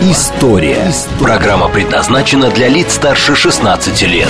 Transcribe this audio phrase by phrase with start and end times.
[0.00, 0.92] История».
[1.18, 4.28] Программа предназначена для лиц старше 16 лет.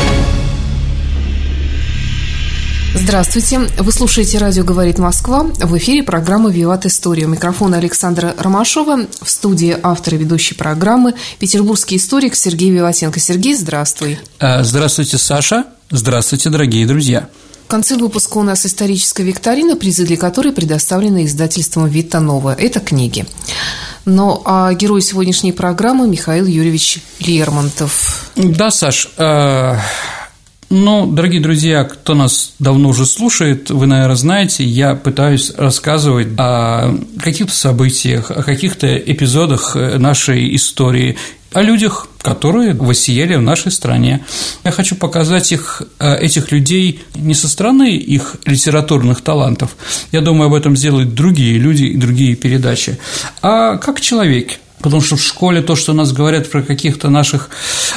[2.94, 3.60] Здравствуйте.
[3.78, 5.42] Вы слушаете «Радио говорит Москва».
[5.42, 7.26] В эфире программа «Виват История».
[7.26, 9.06] У микрофона Александра Ромашова.
[9.20, 13.18] В студии автор и ведущей программы петербургский историк Сергей Виватенко.
[13.18, 14.18] Сергей, здравствуй.
[14.38, 15.64] Э, здравствуйте, Саша.
[15.90, 17.28] Здравствуйте, дорогие друзья.
[17.64, 22.54] В конце выпуска у нас историческая викторина, призы для которой предоставлены издательством «Вита Нова».
[22.54, 23.26] Это книги.
[24.04, 28.30] Но а герой сегодняшней программы Михаил Юрьевич Лермонтов.
[28.36, 29.76] Да, Саш, э,
[30.70, 36.96] ну, дорогие друзья, кто нас давно уже слушает, вы, наверное, знаете, я пытаюсь рассказывать о
[37.20, 41.16] каких-то событиях, о каких-то эпизодах нашей истории,
[41.52, 44.24] о людях, которые воссияли в нашей стране.
[44.64, 49.76] Я хочу показать их, этих людей не со стороны их литературных талантов,
[50.10, 52.98] я думаю, об этом сделают другие люди и другие передачи,
[53.42, 57.48] а как человек, Потому что в школе то, что нас говорят про каких-то наших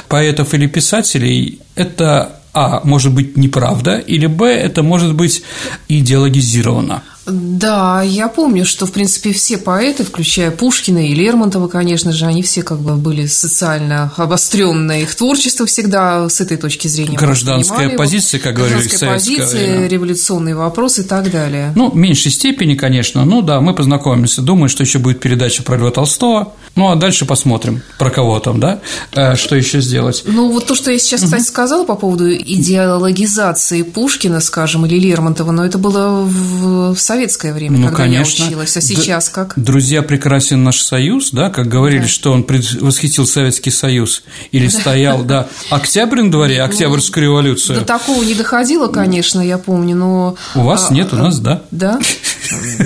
[0.07, 5.44] поэтов или писателей, это а, может быть неправда, или б, это может быть
[5.88, 7.03] идеологизировано.
[7.28, 12.42] Да, я помню, что, в принципе, все поэты, включая Пушкина и Лермонтова, конечно же, они
[12.42, 15.03] все как бы были социально обостренные.
[15.03, 19.88] Их творчество всегда с этой точки зрения Гражданская позиция, как говорили советское позиция, время.
[19.88, 21.73] революционный вопрос и так далее.
[21.75, 23.25] Ну, в меньшей степени, конечно.
[23.25, 24.42] Ну да, мы познакомимся.
[24.42, 26.53] Думаю, что еще будет передача про Льва Толстого.
[26.75, 28.80] Ну, а дальше посмотрим, про кого там, да,
[29.14, 30.23] э, что еще сделать.
[30.25, 35.52] Ну, вот то, что я сейчас, кстати, сказала по поводу идеологизации Пушкина, скажем, или Лермонтова,
[35.52, 38.43] но это было в Советском советское время, ну, когда конечно.
[38.43, 39.53] я училась, а сейчас как?
[39.55, 42.08] Друзья, прекрасен наш союз, да, как говорили, да.
[42.08, 47.80] что он восхитил Советский Союз или стоял, да, октябрь на дворе, ну, Октябрьскую революцию.
[47.80, 50.36] До такого не доходило, конечно, я помню, но…
[50.53, 51.64] У вас а, нет, у нас да.
[51.71, 51.99] Да?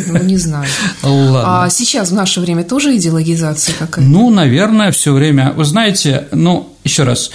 [0.07, 0.67] Ну, не знаю.
[1.03, 1.63] Ладно.
[1.63, 4.09] А сейчас в наше время тоже идеологизация какая-то?
[4.09, 5.51] Ну, наверное, все время.
[5.51, 7.31] Вы знаете, ну, еще раз,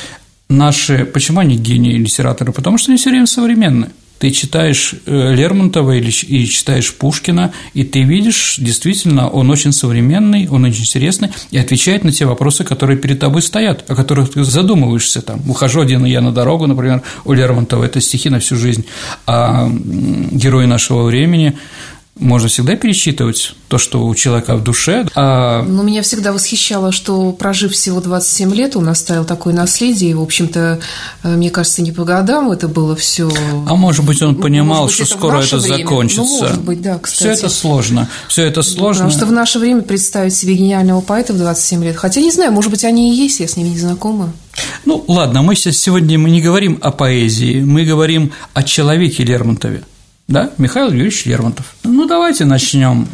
[0.48, 2.52] наши, почему они гении литераторы?
[2.52, 3.90] Потому что они все время современные.
[4.18, 10.48] Ты читаешь э, Лермонтова или и читаешь Пушкина, и ты видишь, действительно, он очень современный,
[10.48, 14.44] он очень интересный и отвечает на те вопросы, которые перед тобой стоят, о которых ты
[14.44, 15.20] задумываешься.
[15.20, 18.86] Там, «Ухожу один я на дорогу», например, у Лермонтова– это стихи на всю жизнь,
[19.26, 21.58] а герои нашего времени
[22.18, 25.06] можно всегда пересчитывать то, что у человека в душе.
[25.14, 25.62] А...
[25.62, 30.22] Ну, меня всегда восхищало, что, прожив всего 27 лет, он оставил такое наследие, и, в
[30.22, 30.80] общем-то,
[31.22, 33.30] э, мне кажется, не по годам это было все.
[33.66, 35.76] А может быть, он понимал, быть, что это скоро это время.
[35.78, 36.22] закончится.
[36.22, 37.18] Ну, может быть, да, кстати.
[37.18, 38.08] Все это сложно.
[38.28, 39.04] Все это сложно.
[39.04, 42.50] Потому что в наше время представить себе гениального поэта в 27 лет, хотя не знаю,
[42.52, 44.32] может быть, они и есть, я с ними не знакома.
[44.86, 49.84] Ну, ладно, мы сегодня мы не говорим о поэзии, мы говорим о человеке Лермонтове
[50.28, 51.76] да, Михаил Юрьевич Лермонтов.
[51.84, 53.08] Ну, давайте начнем.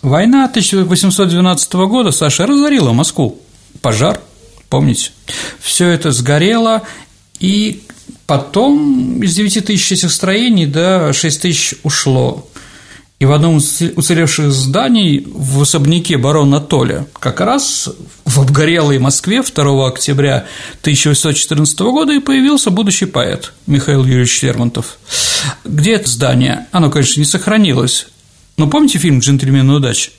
[0.00, 3.40] Война 1812 года, Саша, разорила Москву.
[3.82, 4.20] Пожар,
[4.70, 5.10] помните?
[5.60, 6.82] Все это сгорело,
[7.38, 7.82] и
[8.26, 12.48] потом из 9 тысяч этих строений, да, 6 тысяч ушло.
[13.20, 17.88] И в одном из уцелевших зданий в особняке барона Толя как раз
[18.24, 20.46] в обгорелой Москве 2 октября
[20.80, 24.98] 1814 года и появился будущий поэт Михаил Юрьевич Лермонтов.
[25.64, 26.66] Где это здание?
[26.72, 28.08] Оно, конечно, не сохранилось.
[28.56, 30.10] Но помните фильм «Джентльмены удачи»?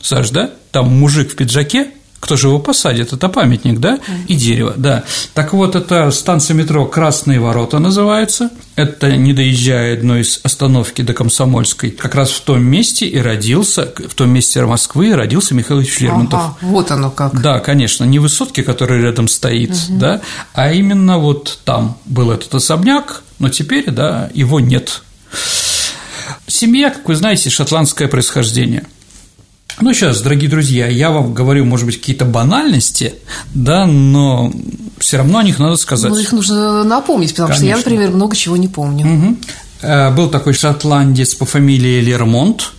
[0.00, 0.50] Саш, да?
[0.72, 3.12] Там мужик в пиджаке кто же его посадит?
[3.12, 3.98] Это памятник, да?
[4.28, 5.04] И дерево, да.
[5.34, 8.50] Так вот, это станция метро «Красные ворота» называется.
[8.76, 11.90] Это не доезжая одной из остановки до Комсомольской.
[11.90, 16.40] Как раз в том месте и родился, в том месте Москвы родился Михаил Ильич Лермонтов.
[16.40, 17.40] Ага, вот оно как.
[17.40, 19.98] Да, конечно, не высотки, которые рядом стоит, угу.
[19.98, 20.20] да,
[20.52, 25.02] а именно вот там был этот особняк, но теперь, да, его нет.
[26.46, 28.84] Семья, как вы знаете, шотландское происхождение–
[29.80, 33.14] ну, сейчас, дорогие друзья, я вам говорю, может быть, какие-то банальности,
[33.54, 34.52] да, но
[34.98, 36.10] все равно о них надо сказать.
[36.10, 37.66] Ну, их нужно напомнить, потому Конечно.
[37.66, 39.06] что я, например, много чего не помню.
[39.06, 39.36] Угу.
[40.14, 42.72] Был такой шотландец по фамилии Лермонт,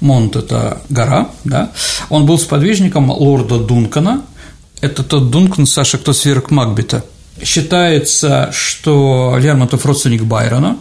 [0.00, 1.72] Монт– это гора, да,
[2.10, 4.22] он был сподвижником лорда Дункана,
[4.80, 7.04] это тот Дункан, Саша, кто сверх Макбета.
[7.42, 10.78] Считается, что Лермонтов родственник Байрона,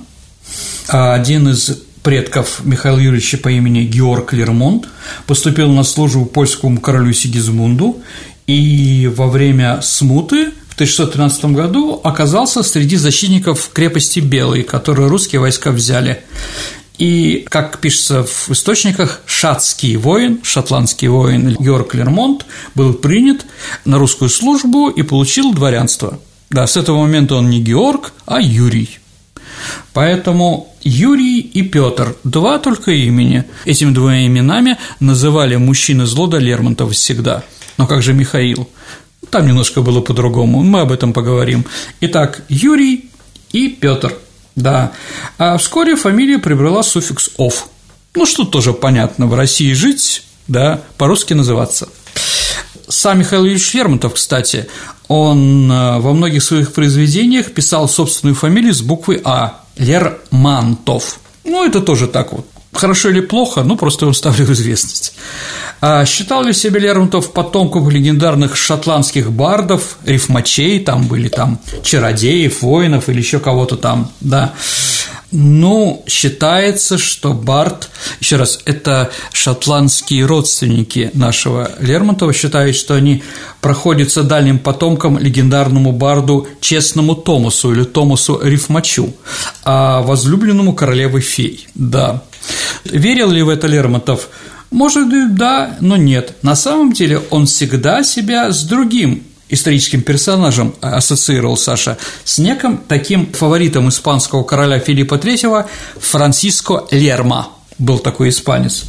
[0.89, 4.87] а один из предков Михаила Юрьевича по имени Георг Лермонт,
[5.25, 8.01] поступил на службу польскому королю Сигизмунду
[8.45, 15.71] и во время смуты в 1613 году оказался среди защитников крепости Белой, которую русские войска
[15.71, 16.23] взяли.
[16.97, 22.45] И, как пишется в источниках, шатский воин, шотландский воин Георг Лермонт
[22.75, 23.45] был принят
[23.85, 26.19] на русскую службу и получил дворянство.
[26.49, 28.99] Да, с этого момента он не Георг, а Юрий.
[29.93, 33.45] Поэтому Юрий и Петр– два только имени.
[33.65, 37.43] Этими двумя именами называли мужчины злода Лермонтова всегда.
[37.77, 38.69] Но как же Михаил?
[39.29, 41.65] Там немножко было по-другому, мы об этом поговорим.
[42.01, 43.09] Итак, Юрий
[43.51, 44.13] и Петр.
[44.55, 44.91] Да.
[45.37, 47.69] А вскоре фамилия приобрела суффикс «ов».
[48.15, 51.89] Ну, что тоже понятно, в России жить, да, по-русски называться.
[52.87, 54.67] Сам Михаил Ильич Лермонтов, кстати,
[55.07, 61.19] он э, во многих своих произведениях писал собственную фамилию с буквы А– Лермантов.
[61.43, 62.47] Ну, это тоже так вот.
[62.73, 65.13] Хорошо или плохо, ну, просто он ставлю в известность.
[65.79, 73.09] А считал ли себя Лермонтов потомком легендарных шотландских бардов, рифмачей, там были там чародеев, воинов
[73.09, 74.53] или еще кого-то там, да.
[75.35, 77.89] Ну, считается, что Барт,
[78.19, 83.23] еще раз, это шотландские родственники нашего Лермонтова, считают, что они
[83.59, 89.11] проходятся дальним потомкам легендарному барду Честному Томасу или Томасу Рифмачу,
[89.63, 92.21] а возлюбленному королевы фей, да.
[92.85, 94.29] Верил ли в это Лермонтов?
[94.69, 96.35] Может да, но нет.
[96.43, 103.31] На самом деле он всегда себя с другим историческим персонажем ассоциировал Саша, с неким таким
[103.33, 105.65] фаворитом испанского короля Филиппа III
[105.99, 107.49] Франциско Лерма
[107.79, 108.85] был такой испанец.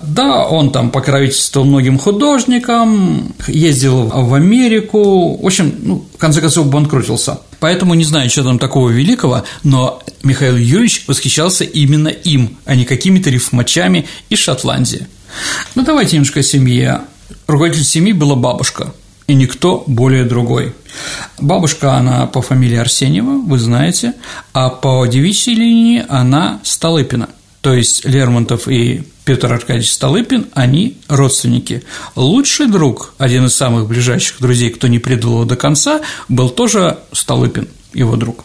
[0.00, 6.66] Да, он там покровительствовал многим художникам, ездил в Америку, в общем, ну, в конце концов,
[6.66, 7.40] банкротился.
[7.60, 12.84] Поэтому не знаю, что там такого великого, но Михаил Юрьевич восхищался именно им, а не
[12.84, 15.06] какими-то рифмачами из Шотландии.
[15.74, 17.02] Ну, давайте немножко о семье.
[17.46, 18.92] Руководитель семьи была бабушка–
[19.26, 20.74] и никто более другой.
[21.38, 24.14] Бабушка, она по фамилии Арсеньева, вы знаете,
[24.52, 27.28] а по девичьей линии она Столыпина.
[27.60, 31.82] То есть Лермонтов и Петр Аркадьевич Столыпин, они родственники.
[32.14, 36.98] Лучший друг, один из самых ближайших друзей, кто не предал его до конца, был тоже
[37.12, 38.44] Столыпин, его друг.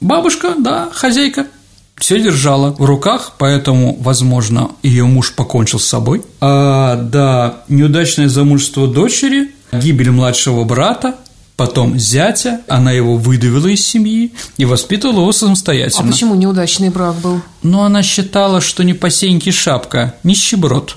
[0.00, 1.48] Бабушка, да, хозяйка,
[1.96, 6.22] все держала в руках, поэтому, возможно, ее муж покончил с собой.
[6.40, 11.14] А, да, неудачное замужество дочери гибель младшего брата,
[11.56, 16.08] потом зятя, она его выдавила из семьи и воспитывала его самостоятельно.
[16.08, 17.40] А почему неудачный брак был?
[17.62, 20.96] Ну, она считала, что не посеньки шапка, нищеброд.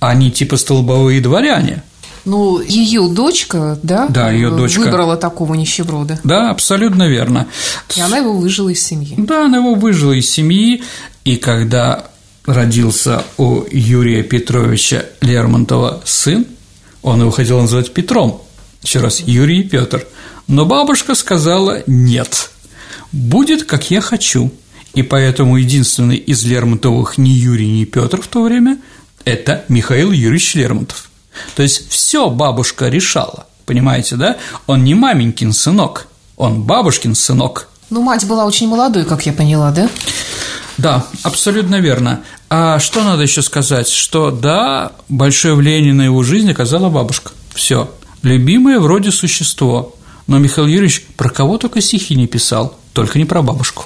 [0.00, 1.82] Они типа столбовые дворяне.
[2.26, 4.08] Ну, ее дочка, да?
[4.08, 4.80] Да, ее дочка.
[4.80, 6.18] Выбрала такого нищеброда.
[6.24, 7.46] Да, абсолютно верно.
[7.94, 9.14] И она его выжила из семьи.
[9.16, 10.82] Да, она его выжила из семьи,
[11.24, 12.04] и когда
[12.44, 16.46] родился у Юрия Петровича Лермонтова сын,
[17.06, 18.42] он его хотел называть Петром,
[18.82, 20.04] еще раз, Юрий и Петр.
[20.48, 22.50] Но бабушка сказала «нет».
[23.12, 24.50] «Будет, как я хочу».
[24.92, 28.78] И поэтому единственный из Лермонтовых ни Юрий, ни Петр в то время–
[29.24, 31.10] это Михаил Юрьевич Лермонтов.
[31.54, 34.36] То есть все бабушка решала, понимаете, да?
[34.66, 37.68] Он не маменькин сынок, он бабушкин сынок.
[37.88, 39.88] Ну, мать была очень молодой, как я поняла, да?
[40.78, 42.22] Да, абсолютно верно.
[42.48, 43.88] А что надо еще сказать?
[43.88, 47.32] Что да, большое влияние на его жизнь оказала бабушка.
[47.54, 47.90] Все.
[48.22, 49.94] Любимое вроде существо.
[50.26, 53.84] Но Михаил Юрьевич про кого только стихи не писал, только не про бабушку.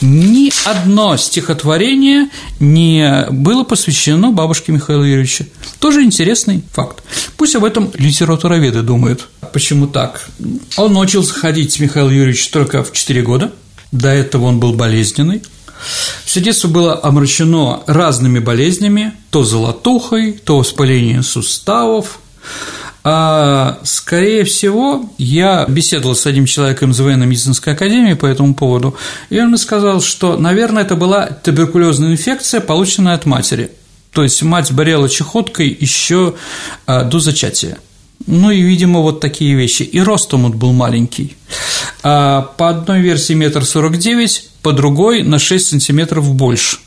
[0.00, 2.28] Ни одно стихотворение
[2.60, 5.46] не было посвящено бабушке Михаила Юрьевича.
[5.78, 7.04] Тоже интересный факт.
[7.36, 9.28] Пусть об этом литературоведы думают.
[9.52, 10.26] Почему так?
[10.76, 13.52] Он научился ходить, Михаил Юрьевич, только в 4 года.
[13.92, 15.42] До этого он был болезненный,
[16.24, 22.18] все детство было омрачено разными болезнями, то золотухой, то воспалением суставов.
[23.04, 28.96] А, скорее всего, я беседовал с одним человеком из военно-медицинской академии по этому поводу,
[29.28, 33.72] и он мне сказал, что, наверное, это была туберкулезная инфекция, полученная от матери.
[34.12, 36.34] То есть мать болела чехоткой еще
[36.86, 37.78] а, до зачатия.
[38.26, 39.82] Ну и, видимо, вот такие вещи.
[39.82, 41.36] И ростом он был маленький.
[42.02, 46.78] А по одной версии метр сорок девять, по другой на 6 сантиметров больше.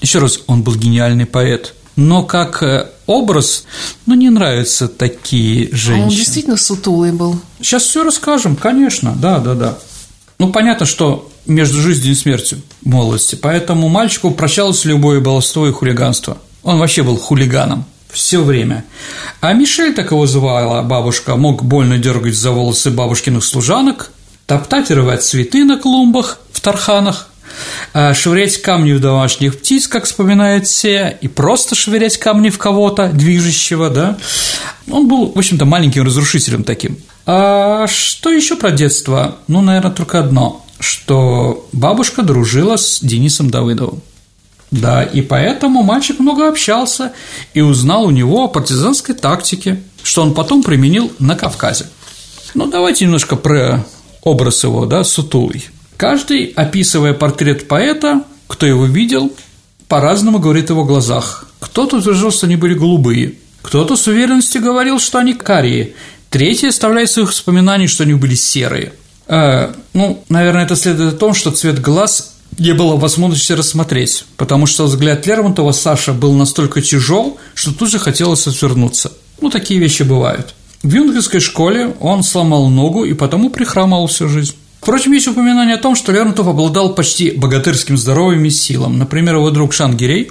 [0.00, 1.74] Еще раз, он был гениальный поэт.
[1.96, 3.64] Но как э, образ,
[4.06, 6.04] ну, не нравятся такие женщины.
[6.04, 7.40] А он действительно сутулый был.
[7.60, 9.78] Сейчас все расскажем, конечно, да, да, да.
[10.38, 16.38] Ну, понятно, что между жизнью и смертью молодости, поэтому мальчику прощалось любое баловство и хулиганство.
[16.62, 18.84] Он вообще был хулиганом все время.
[19.40, 24.12] А Мишель, так его звала бабушка, мог больно дергать за волосы бабушкиных служанок,
[24.46, 27.28] топтать и рвать цветы на клумбах тарханах,
[27.94, 33.08] а швырять камни в домашних птиц, как вспоминают все, и просто швырять камни в кого-то,
[33.08, 34.18] движущего, да.
[34.90, 36.98] Он был, в общем-то, маленьким разрушителем таким.
[37.24, 39.38] А что еще про детство?
[39.48, 44.02] Ну, наверное, только одно, что бабушка дружила с Денисом Давыдовым.
[44.70, 47.12] Да, и поэтому мальчик много общался
[47.54, 51.86] и узнал у него о партизанской тактике, что он потом применил на Кавказе.
[52.52, 53.86] Ну, давайте немножко про
[54.22, 55.64] образ его, да, сутулый.
[55.98, 59.32] Каждый, описывая портрет поэта, кто его видел,
[59.88, 61.48] по-разному говорит о его глазах.
[61.58, 65.94] Кто-то утверждал, что они были голубые, кто-то с уверенностью говорил, что они карие,
[66.30, 68.92] третий оставляет своих воспоминаний, что они были серые.
[69.26, 74.66] Э, ну, наверное, это следует о том, что цвет глаз не было возможности рассмотреть, потому
[74.66, 79.12] что взгляд Лермонтова Саша был настолько тяжел, что тут же хотелось отвернуться.
[79.40, 80.54] Ну, такие вещи бывают.
[80.84, 84.54] В юнкерской школе он сломал ногу и потому прихрамывал всю жизнь.
[84.80, 88.96] Впрочем, есть упоминание о том, что Лермонтов обладал почти богатырским здоровьем и силом.
[88.96, 90.30] Например, его друг Шангирей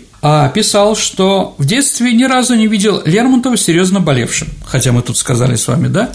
[0.55, 5.55] писал, что в детстве ни разу не видел Лермонтова серьезно болевшим, хотя мы тут сказали
[5.55, 6.11] с вами, да?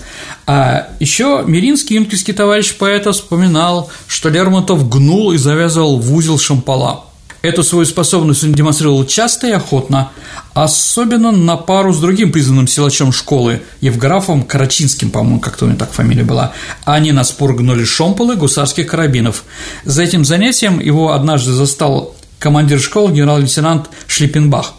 [0.47, 7.05] А еще Миринский, юнкерский товарищ поэта, вспоминал, что Лермонтов гнул и завязывал в узел шампала.
[7.43, 10.11] Эту свою способность он демонстрировал часто и охотно,
[10.55, 15.91] особенно на пару с другим признанным силачом школы, Евграфом Карачинским, по-моему, как-то у него так
[15.91, 16.53] фамилия была.
[16.85, 19.43] Они на спор гнули шомполы гусарских карабинов.
[19.85, 24.75] За этим занятием его однажды застал командир школы генерал-лейтенант Шлиппенбах.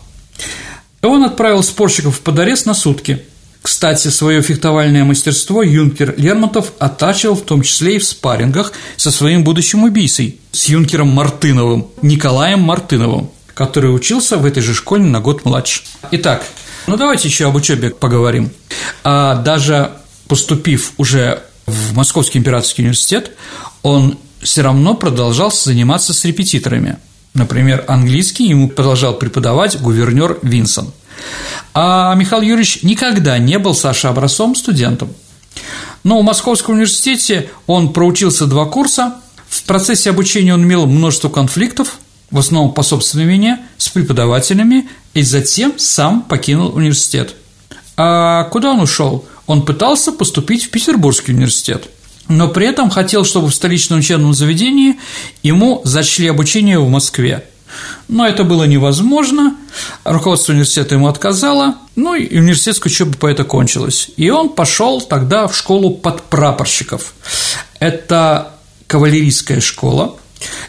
[1.02, 3.26] Он отправил спорщиков под арест на сутки–
[3.64, 9.46] кстати, свое фехтовальное мастерство юнкер Лермонтов оттачивал в том числе и в спаррингах со своим
[9.46, 15.46] будущим убийцей, с юнкером Мартыновым, Николаем Мартыновым, который учился в этой же школе на год
[15.46, 15.84] младше.
[16.12, 16.46] Итак,
[16.88, 18.52] ну давайте еще об учебе поговорим.
[19.06, 19.92] А даже
[20.28, 23.32] поступив уже в Московский императорский университет,
[23.82, 26.98] он все равно продолжал заниматься с репетиторами.
[27.34, 30.92] Например, английский ему продолжал преподавать гувернер Винсон–
[31.74, 35.10] а Михаил Юрьевич никогда не был Саша образцом студентом.
[36.04, 39.16] Но в Московском университете он проучился два курса.
[39.48, 41.98] В процессе обучения он имел множество конфликтов,
[42.32, 47.36] в основном по собственной вине, с преподавателями, и затем сам покинул университет.
[47.96, 49.26] А куда он ушел?
[49.46, 51.90] Он пытался поступить в Петербургский университет,
[52.28, 55.00] но при этом хотел, чтобы в столичном учебном заведении
[55.44, 57.46] ему зачли обучение в Москве.
[58.08, 59.56] Но это было невозможно,
[60.04, 64.10] руководство университета ему отказало, ну и университетская учеба по это кончилась.
[64.18, 67.14] И он пошел тогда в школу подпрапорщиков.
[67.80, 68.54] Это
[68.88, 70.18] кавалерийская школа,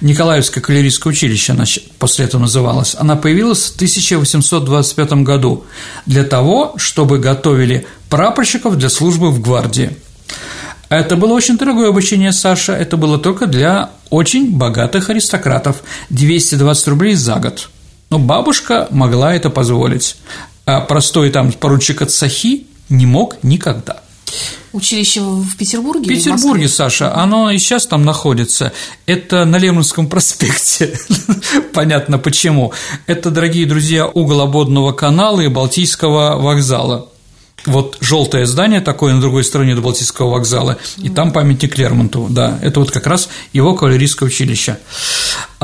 [0.00, 1.64] Николаевское кавалерийское училище она
[1.98, 5.64] после этого называлась, она появилась в 1825 году
[6.06, 9.96] для того, чтобы готовили прапорщиков для службы в гвардии.
[10.88, 17.14] Это было очень дорогое обучение Саша, это было только для очень богатых аристократов– 220 рублей
[17.14, 17.70] за год.
[18.10, 20.16] Но бабушка могла это позволить,
[20.66, 24.02] а простой там поручик от Сахи не мог никогда.
[24.72, 26.04] Училище в Петербурге?
[26.04, 28.72] В Петербурге, Саша, оно и сейчас там находится.
[29.06, 30.98] Это на Лермонтовском проспекте.
[31.72, 32.72] Понятно почему.
[33.06, 37.08] Это, дорогие друзья, угол ободного канала и Балтийского вокзала
[37.66, 42.58] вот желтое здание такое на другой стороне до Балтийского вокзала, и там памятник Лермонтову, да,
[42.62, 44.78] это вот как раз его кавалерийское училище.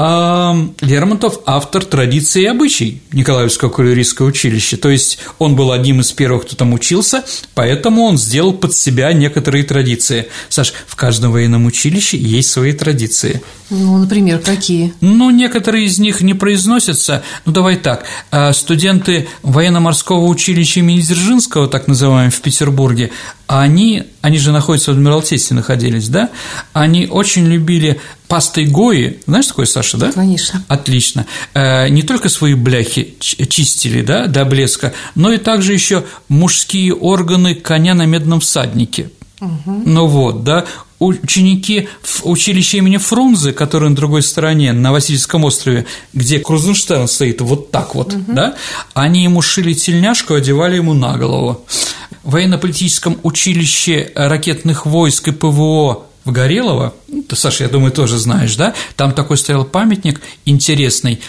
[0.02, 6.10] А Лермонтов– автор традиции и обычай Николаевского кавалерийского училища, то есть он был одним из
[6.10, 7.22] первых, кто там учился,
[7.54, 10.28] поэтому он сделал под себя некоторые традиции.
[10.48, 13.42] Саш, в каждом военном училище есть свои традиции.
[13.68, 14.94] Ну, например, какие?
[15.02, 17.22] Ну, некоторые из них не произносятся.
[17.44, 23.10] Ну, давай так, а студенты военно-морского училища имени Дзержинского, так называемые, в Петербурге,
[23.58, 26.30] они, они же находятся в Адмиралтействе находились, да,
[26.72, 30.12] они очень любили пастой Гои, знаешь такое, Саша, да?
[30.12, 30.64] Конечно.
[30.68, 31.26] Отлично.
[31.52, 37.56] Э, не только свои бляхи чистили, да, до блеска, но и также еще мужские органы
[37.56, 39.10] коня на медном всаднике.
[39.40, 39.82] Угу.
[39.84, 40.66] Ну вот, да,
[41.00, 47.40] ученики в училище имени Фрунзе, которое на другой стороне, на Васильевском острове, где Крузенштерн стоит
[47.40, 48.24] вот так вот, угу.
[48.28, 48.54] да,
[48.94, 51.64] они ему шили тельняшку, одевали ему на голову.
[52.22, 56.94] В военно-политическом училище ракетных войск и ПВО в Горелово,
[57.28, 61.20] ты, Саша, я думаю, тоже знаешь, да, там такой стоял памятник интересный,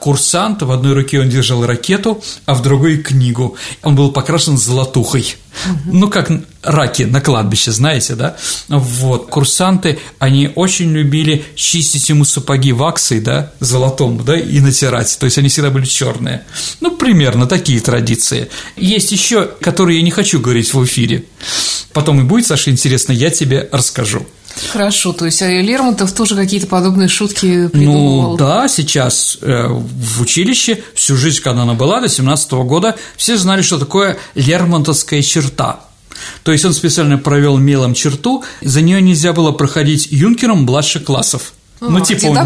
[0.00, 3.56] курсант, в одной руке он держал ракету, а в другой– книгу.
[3.82, 5.36] Он был покрашен золотухой.
[5.66, 5.96] Угу.
[5.96, 6.30] Ну, как
[6.62, 8.36] раки на кладбище, знаете, да?
[8.68, 15.26] Вот, курсанты, они очень любили чистить ему сапоги ваксой, да, золотом, да, и натирать, то
[15.26, 16.44] есть они всегда были черные.
[16.80, 18.48] Ну, примерно такие традиции.
[18.76, 21.24] Есть еще, которые я не хочу говорить в эфире.
[21.92, 24.26] Потом и будет, Саша, интересно, я тебе расскажу.
[24.70, 28.32] Хорошо, то есть Лермонтов тоже какие-то подобные шутки придумывал?
[28.32, 32.96] Ну да, сейчас э, в училище всю жизнь, когда она была, до 17 -го года,
[33.16, 35.80] все знали, что такое лермонтовская черта.
[36.44, 41.52] То есть он специально провел мелом черту, за нее нельзя было проходить юнкером младших классов.
[41.80, 42.36] А, ну, типа он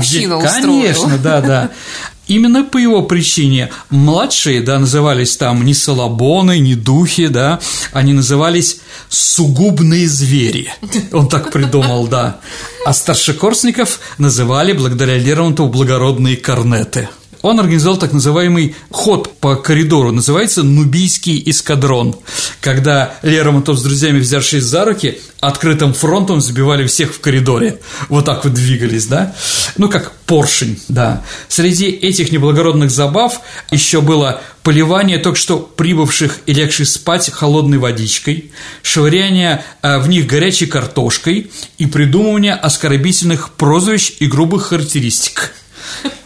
[0.43, 1.71] Конечно, да, да.
[2.27, 7.61] Именно по его причине младшие, да, назывались там не салабоны, не духи, да,
[7.93, 10.73] они назывались сугубные звери.
[11.13, 12.41] Он так придумал, да.
[12.85, 17.09] А старшекурсников называли благодаря Лермонтову благородные корнеты
[17.47, 22.17] он организовал так называемый ход по коридору, называется «Нубийский эскадрон»,
[22.61, 27.79] когда Лермонтов с друзьями, взявшись за руки, открытым фронтом сбивали всех в коридоре.
[28.09, 29.35] Вот так вот двигались, да?
[29.77, 31.23] Ну, как поршень, да.
[31.49, 38.51] Среди этих неблагородных забав еще было поливание только что прибывших и легших спать холодной водичкой,
[38.83, 45.53] швыряние э, в них горячей картошкой и придумывание оскорбительных прозвищ и грубых характеристик–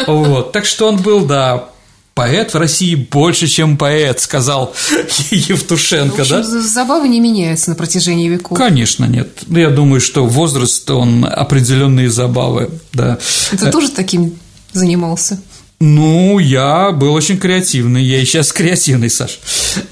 [0.07, 0.53] вот.
[0.53, 1.71] Так что он был, да,
[2.15, 4.75] поэт в России больше, чем поэт, сказал
[5.31, 6.43] Евтушенко, общем, да?
[6.43, 8.59] Забавы не меняются на протяжении веков.
[8.59, 9.29] Конечно, нет.
[9.47, 13.19] Ну, я думаю, что возраст, он определенные забавы, да.
[13.51, 14.39] Ты тоже таким
[14.73, 15.41] занимался?
[15.83, 19.39] Ну, я был очень креативный, я и сейчас креативный, Саш.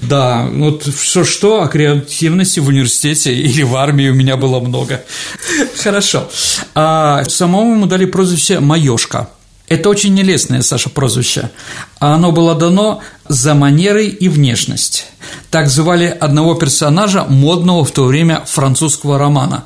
[0.01, 5.03] Да, вот что-что, а креативности в университете или в армии у меня было много.
[5.83, 6.29] Хорошо.
[6.75, 9.29] А самому ему дали прозвище «Маёшка».
[9.69, 11.51] Это очень нелестное, Саша, прозвище.
[11.99, 15.05] А оно было дано за манеры и внешность.
[15.51, 19.65] Так звали одного персонажа модного в то время французского романа.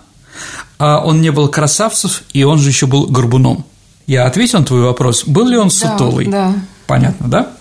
[0.78, 3.66] А он не был красавцев, и он же еще был горбуном.
[4.06, 5.24] Я ответил на твой вопрос.
[5.26, 6.26] Был ли он сутулый?
[6.26, 6.56] Да, да.
[6.86, 7.52] Понятно, да?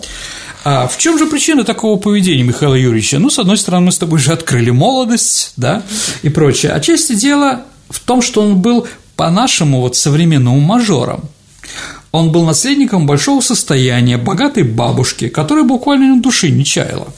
[0.64, 3.20] А в чем же причина такого поведения Михаила Юрьевича?
[3.20, 5.82] Ну, с одной стороны, мы с тобой же открыли молодость, да,
[6.22, 6.72] и прочее.
[6.72, 11.28] А части дела в том, что он был по-нашему вот современному мажором.
[12.12, 17.08] Он был наследником большого состояния, богатой бабушки, которая буквально на души не чаяла.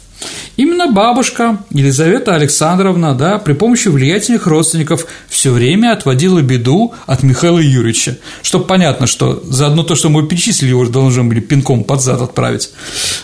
[0.56, 7.58] Именно бабушка Елизавета Александровна, да, при помощи влиятельных родственников все время отводила беду от Михаила
[7.58, 12.00] Юрьевича, чтобы понятно, что за одно то, что мы перечислили, его должны были пинком под
[12.00, 12.70] зад отправить.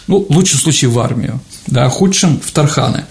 [0.08, 3.04] Ну, в лучшем случае в армию, да, худшем– в Тарханы.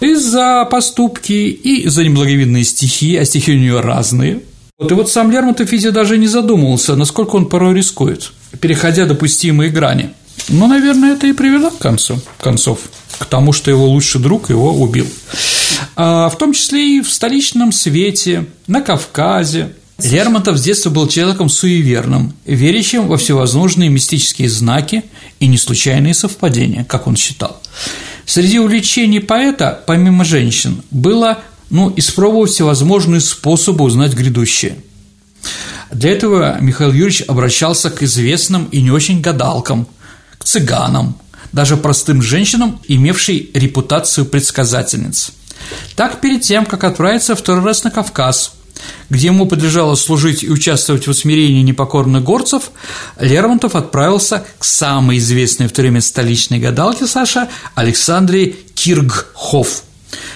[0.00, 4.40] И за поступки, и за неблаговидные стихи, а стихи у нее разные–
[4.78, 9.70] вот и вот сам Лермонтов, видя, даже не задумывался, насколько он порой рискует, переходя допустимые
[9.70, 10.10] грани.
[10.48, 12.78] Но, наверное, это и привело к концу концов,
[13.18, 15.06] к тому, что его лучший друг его убил.
[15.96, 19.72] А, в том числе и в столичном свете, на Кавказе.
[20.00, 25.02] Лермонтов с детства был человеком суеверным, верящим во всевозможные мистические знаки
[25.40, 27.60] и неслучайные совпадения, как он считал.
[28.24, 31.38] Среди увлечений поэта, помимо женщин, было
[31.70, 34.76] ну, испробовать всевозможные способы узнать грядущее.
[35.90, 39.86] Для этого Михаил Юрьевич обращался к известным и не очень гадалкам,
[40.38, 41.18] к цыганам,
[41.52, 45.32] даже простым женщинам, имевшей репутацию предсказательниц.
[45.96, 48.52] Так, перед тем, как отправиться второй раз на Кавказ,
[49.10, 52.70] где ему подлежало служить и участвовать в усмирении непокорных горцев,
[53.18, 59.82] Лермонтов отправился к самой известной в то время столичной гадалке Саша Александре Киргхоф–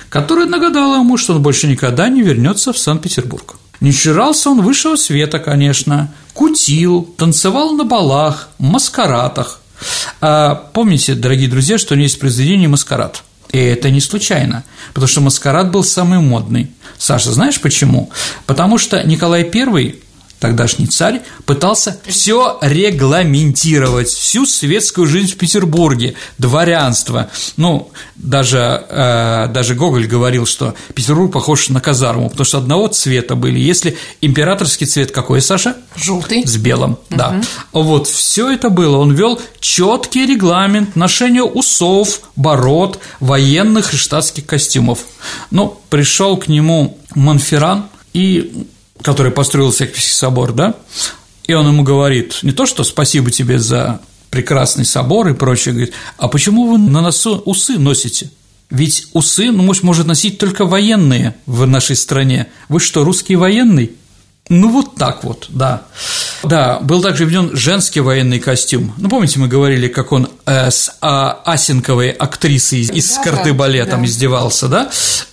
[0.08, 3.56] которая нагадала ему, что он больше никогда не вернется в Санкт-Петербург.
[3.80, 9.60] Не чурался он высшего света, конечно, кутил, танцевал на балах, маскаратах.
[10.20, 13.24] А помните, дорогие друзья, что у него есть произведение «Маскарад»?
[13.50, 16.70] И это не случайно, потому что маскарад был самый модный.
[16.96, 18.10] Саша, знаешь почему?
[18.46, 19.96] Потому что Николай I
[20.42, 27.30] тогдашний царь, пытался все регламентировать, всю светскую жизнь в Петербурге, дворянство.
[27.56, 33.36] Ну, даже, э, даже Гоголь говорил, что Петербург похож на казарму, потому что одного цвета
[33.36, 33.60] были.
[33.60, 35.76] Если императорский цвет какой, Саша?
[35.94, 36.44] Желтый.
[36.44, 36.98] С белым, угу.
[37.10, 37.40] да.
[37.70, 38.96] Вот, все это было.
[38.96, 44.98] Он вел четкий регламент ношения усов, бород, военных и штатских костюмов.
[45.52, 48.66] Ну, пришел к нему Монферран и
[49.02, 50.74] который построил Секвийский собор, да,
[51.46, 55.94] и он ему говорит, не то, что спасибо тебе за прекрасный собор и прочее, говорит,
[56.16, 58.30] а почему вы на носу усы носите?
[58.70, 62.46] Ведь усы, ну, может, может носить только военные в нашей стране.
[62.70, 63.92] Вы что, русский военный?
[64.48, 65.82] Ну, вот так вот, да.
[66.42, 68.94] Да, был также введен женский военный костюм.
[68.96, 74.00] Ну, помните, мы говорили, как он э, с а, Асенковой актрисой из да, карты балетом
[74.00, 74.06] да.
[74.06, 74.90] издевался, да?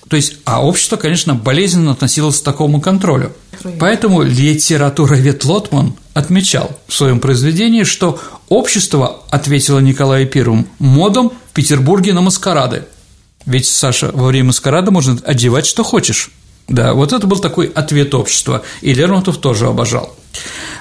[0.09, 3.33] То есть, а общество, конечно, болезненно относилось к такому контролю.
[3.79, 12.13] Поэтому литературовед Лотман отмечал в своем произведении, что общество ответило Николаю Первому модом в Петербурге
[12.13, 12.85] на маскарады.
[13.45, 16.31] Ведь, Саша, во время маскарада можно одевать, что хочешь.
[16.67, 20.15] Да, вот это был такой ответ общества, и Лермонтов тоже обожал.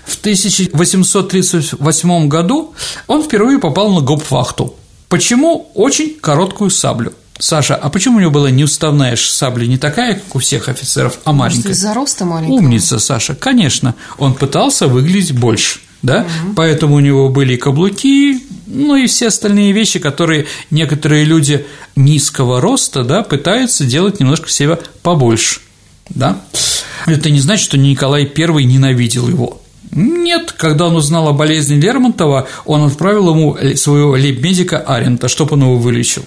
[0.05, 2.75] В 1838 году
[3.07, 4.75] он впервые попал на гопфахту.
[5.09, 5.71] Почему?
[5.75, 7.15] Очень короткую саблю.
[7.39, 11.33] Саша, а почему у него была неуставная сабля не такая, как у всех офицеров, а
[11.33, 11.73] маленькая?
[11.73, 12.57] Из-за роста маленького?
[12.57, 13.95] Умница, Саша, конечно.
[14.19, 16.23] Он пытался выглядеть больше, да?
[16.23, 16.55] Угу.
[16.57, 23.05] Поэтому у него были каблуки, ну и все остальные вещи, которые некоторые люди низкого роста,
[23.05, 25.61] да, пытаются делать немножко себя побольше,
[26.11, 26.41] да?
[27.07, 29.63] Это не значит, что Николай I ненавидел его.
[29.93, 35.63] Нет, когда он узнал о болезни Лермонтова, он отправил ему своего лейб-медика Арента, чтобы он
[35.63, 36.25] его вылечил.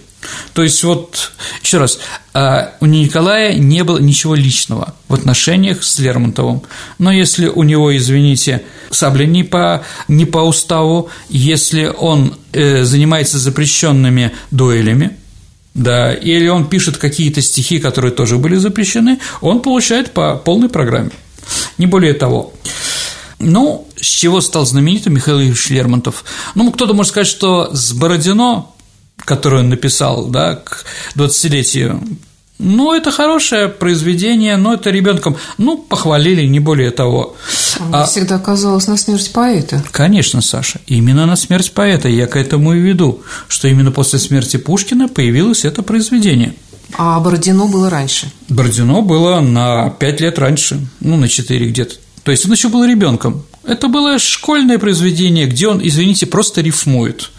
[0.53, 1.31] То есть вот,
[1.63, 1.99] еще раз,
[2.33, 6.63] а, у Николая не было ничего личного в отношениях с Лермонтовым.
[6.99, 13.39] Но если у него, извините, сабля не по, не по уставу, если он э, занимается
[13.39, 15.17] запрещенными дуэлями,
[15.73, 21.11] да, или он пишет какие-то стихи, которые тоже были запрещены, он получает по полной программе.
[21.77, 22.53] Не более того.
[23.39, 26.23] Ну, с чего стал знаменитым Михаил Ильич Лермонтов?
[26.53, 28.67] Ну, кто-то может сказать, что с Бородино,
[29.25, 32.01] который он написал, да, к 20-летию
[32.61, 37.35] ну, это хорошее произведение, но это ребенком, ну, похвалили, не более того.
[37.79, 39.83] Мне а, всегда казалось на смерть поэта.
[39.91, 44.57] Конечно, Саша, именно на смерть поэта, я к этому и веду, что именно после смерти
[44.57, 46.53] Пушкина появилось это произведение.
[46.97, 48.31] А Бородино было раньше?
[48.47, 51.95] Бородино было на пять лет раньше, ну, на четыре где-то.
[52.23, 53.43] То есть он еще был ребенком.
[53.63, 57.29] Это было школьное произведение, где он, извините, просто рифмует.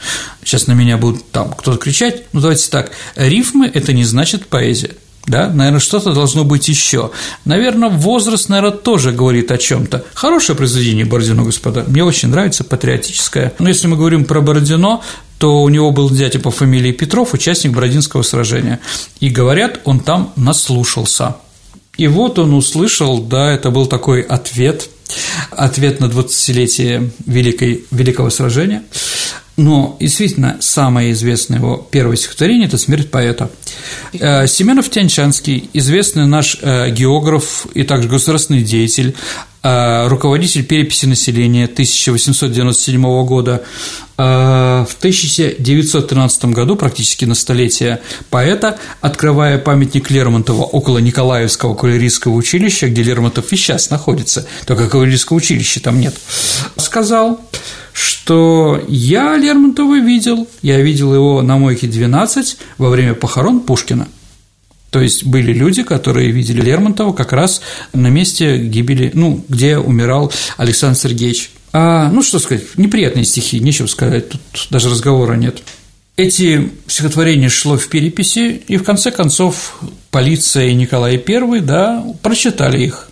[0.45, 2.25] Сейчас на меня будут там кто-то кричать.
[2.33, 2.93] Ну, давайте так.
[3.17, 4.93] Рифмы– это не значит поэзия.
[5.27, 7.13] Да, наверное, что-то должно быть еще.
[7.45, 10.05] Наверное, возраст, наверное, тоже говорит о чем-то.
[10.15, 11.85] Хорошее произведение Бородино, господа.
[11.87, 13.53] Мне очень нравится, патриотическое.
[13.61, 15.01] Но если мы говорим про Бородино,
[15.39, 18.81] то у него был дядя по фамилии Петров, участник Бородинского сражения.
[19.21, 21.37] И говорят, он там наслушался.
[21.97, 24.89] И вот он услышал, да, это был такой ответ,
[25.51, 28.83] ответ на 20-летие Великой, Великого сражения.
[29.57, 33.51] Но действительно, самое известное его первое стихотворение– это «Смерть поэта».
[34.15, 39.15] Э, Семенов Тяньшанский, известный наш э, географ и также государственный деятель,
[39.63, 43.63] э, руководитель переписи населения 1897 года,
[44.15, 53.03] в 1913 году, практически на столетие поэта, открывая памятник Лермонтова около Николаевского кавалерийского училища, где
[53.03, 56.15] Лермонтов и сейчас находится, только кавалерийского училища там нет,
[56.77, 57.41] сказал,
[57.93, 64.09] что я Лермонтова видел, я видел его на мойке 12 во время похорон Пушкина.
[64.91, 67.63] То есть были люди, которые видели Лермонтова как раз
[67.95, 71.51] на месте гибели, ну, где умирал Александр Сергеевич.
[71.73, 75.63] А, ну, что сказать, неприятные стихи, нечего сказать, тут даже разговора нет.
[76.19, 82.85] Эти стихотворения шло в переписи, и в конце концов полиция и Николай I, да, прочитали
[82.85, 83.09] их.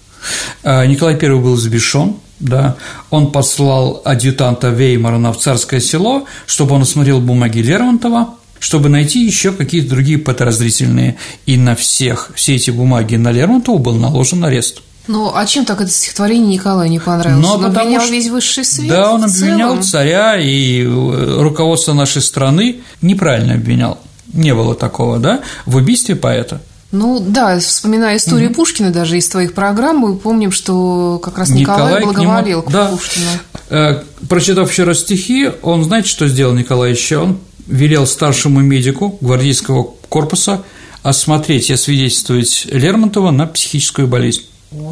[0.63, 2.77] А, Николай I был взбешен, да,
[3.11, 9.53] он послал адъютанта Веймарана в Царское село, чтобы он осмотрел бумаги Лермонтова, чтобы найти еще
[9.53, 14.83] какие-то другие подозрительные, и на всех, все эти бумаги на Лермонтова был наложен арест.
[15.07, 17.43] Ну, а чем так это стихотворение Николаю не понравилось?
[17.43, 18.91] Но он обвинял что, весь высший свет.
[18.91, 23.99] Да, он обвинял царя и э, руководство нашей страны неправильно обвинял.
[24.33, 26.61] Не было такого, да, в убийстве поэта.
[26.93, 28.57] Ну да, вспоминая историю угу.
[28.57, 32.71] Пушкина даже из твоих программ, мы помним, что как раз Николай, Николай благоволил к, нему,
[32.71, 33.27] к да, Пушкину.
[33.69, 37.19] Э, прочитав еще раз стихи, он, знаете, что сделал Николай еще?
[37.19, 40.65] Он велел старшему медику гвардейского корпуса
[41.03, 44.43] осмотреть и освидетельствовать Лермонтова на психическую болезнь.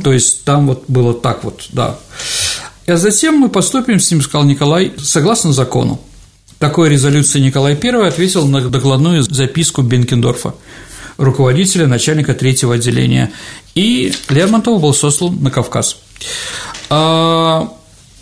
[0.02, 1.98] То есть там вот было так вот, да.
[2.86, 6.00] А затем мы поступим с ним, сказал Николай, согласно закону.
[6.58, 10.54] Такой резолюции Николай I ответил на докладную записку Бенкендорфа
[11.18, 13.30] руководителя, начальника третьего отделения,
[13.74, 15.98] и Лермонтов был сослан на Кавказ.
[16.88, 17.70] А,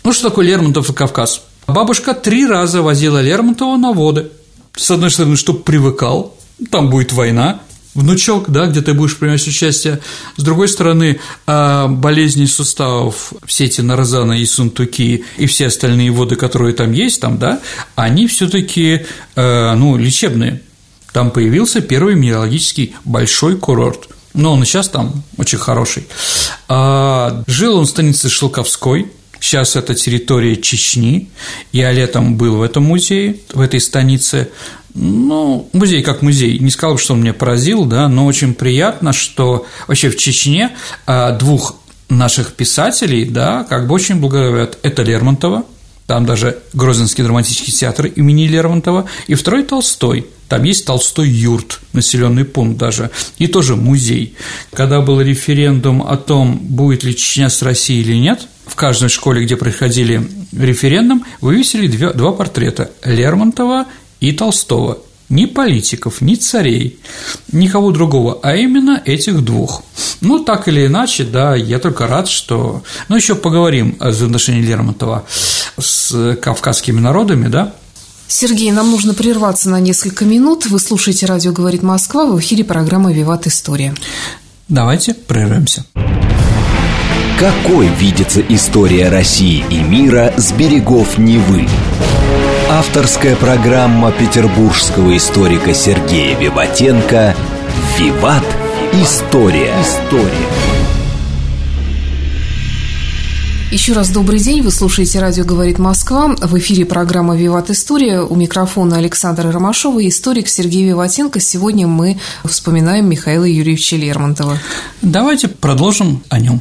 [0.03, 1.43] ну, что такое Лермонтов и Кавказ?
[1.67, 4.31] Бабушка три раза возила Лермонтова на воды.
[4.75, 6.35] С одной стороны, чтобы привыкал,
[6.71, 7.61] там будет война,
[7.97, 9.99] внучок, да, где ты будешь принимать участие.
[10.37, 16.35] С другой стороны, а, болезни суставов, все эти нарзаны и сунтуки и все остальные воды,
[16.35, 17.59] которые там есть, там, да,
[17.95, 19.05] они все таки
[19.35, 20.61] э, ну, лечебные.
[21.17, 24.07] Там появился первый минералогический большой курорт.
[24.35, 26.05] Но он и сейчас там очень хороший.
[26.67, 29.07] А, жил он в станице Шелковской,
[29.39, 31.31] Сейчас это территория Чечни.
[31.71, 34.49] Я летом был в этом музее, в этой станице.
[34.93, 36.59] Ну, музей как музей.
[36.59, 40.75] Не сказал, что он меня поразил, да, но очень приятно, что вообще в Чечне
[41.07, 41.77] а, двух
[42.09, 44.77] наших писателей, да, как бы очень благодарят.
[44.83, 45.65] Это Лермонтова,
[46.07, 50.25] там даже Грозинский драматический театр имени Лермонтова, и второй Толстой.
[50.47, 54.35] Там есть Толстой юрт, населенный пункт даже, и тоже музей.
[54.71, 59.43] Когда был референдум о том, будет ли Чечня с Россией или нет, в каждой школе,
[59.43, 60.25] где проходили
[60.57, 63.85] референдум, вывесили два портрета– Лермонтова
[64.21, 64.99] и Толстого.
[65.29, 66.99] Ни политиков, ни царей,
[67.51, 69.83] никого другого, а именно этих двух.
[70.21, 72.83] Ну, так или иначе, да, я только рад, что…
[73.09, 75.25] Ну, еще поговорим о взаимоотношении Лермонтова
[75.79, 77.73] с кавказскими народами, да,
[78.29, 80.65] Сергей, нам нужно прерваться на несколько минут.
[80.65, 83.95] Вы слушаете «Радио говорит Москва», в эфире программа «Виват История».
[84.67, 85.85] Давайте прервемся.
[87.39, 91.67] Какой видится история России и мира с берегов Невы?
[92.69, 97.33] Авторская программа петербургского историка Сергея Виватенко
[97.97, 98.43] «Виват.
[98.91, 99.73] История».
[99.81, 100.47] История.
[103.71, 104.63] Еще раз добрый день.
[104.63, 106.35] Вы слушаете «Радио говорит Москва».
[106.41, 108.19] В эфире программа «Виват История».
[108.19, 111.39] У микрофона Александра Ромашова и историк Сергей Виватенко.
[111.39, 114.57] Сегодня мы вспоминаем Михаила Юрьевича Лермонтова.
[115.01, 116.59] Давайте продолжим о нем.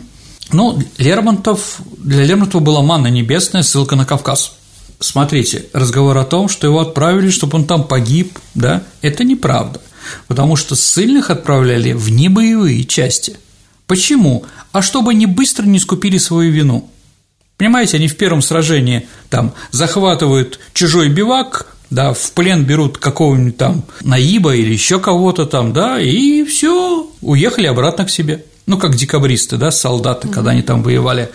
[0.53, 4.53] Ну, Лермонтов, для Лермонтова была манна небесная, ссылка на Кавказ.
[4.98, 9.80] Смотрите, разговор о том, что его отправили, чтобы он там погиб, да, это неправда,
[10.26, 13.37] потому что ссыльных отправляли в небоевые части.
[13.87, 14.44] Почему?
[14.72, 16.90] А чтобы они быстро не скупили свою вину.
[17.59, 23.85] Понимаете, они в первом сражении там захватывают чужой бивак, да, в плен берут какого-нибудь там
[24.02, 28.44] наиба или еще кого-то там, да, и все, уехали обратно к себе.
[28.66, 31.30] Ну, как декабристы, да, солдаты, когда они там воевали.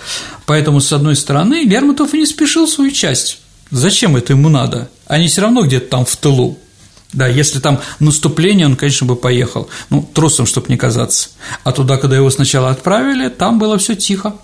[0.45, 3.40] Поэтому, с одной стороны, Лермонтов не спешил свою часть.
[3.71, 4.89] Зачем это ему надо?
[5.07, 6.57] Они все равно где-то там в тылу.
[7.13, 9.69] Да, если там наступление, он, конечно, бы поехал.
[9.89, 11.29] Ну, трусом, чтобы не казаться.
[11.63, 14.35] А туда, когда его сначала отправили, там было все тихо.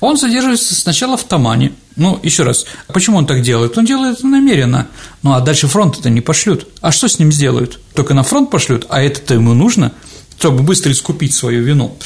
[0.00, 1.72] Он задерживается сначала в Тамане.
[1.96, 3.76] Ну, еще раз, почему он так делает?
[3.76, 4.86] Он делает это намеренно.
[5.22, 6.68] Ну, а дальше фронт-то не пошлют.
[6.80, 7.80] А что с ним сделают?
[7.94, 9.92] Только на фронт пошлют, а это-то ему нужно,
[10.38, 11.96] чтобы быстро искупить свою вину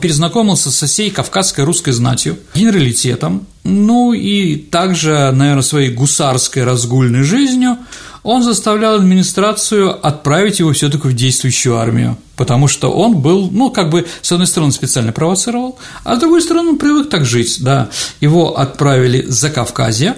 [0.00, 7.78] перезнакомился со всей кавказской русской знатью, генералитетом, ну и также, наверное, своей гусарской разгульной жизнью
[8.22, 13.70] он заставлял администрацию отправить его все таки в действующую армию, потому что он был, ну,
[13.70, 17.58] как бы, с одной стороны, специально провоцировал, а с другой стороны, он привык так жить,
[17.60, 17.88] да.
[18.20, 20.16] Его отправили за Кавказье,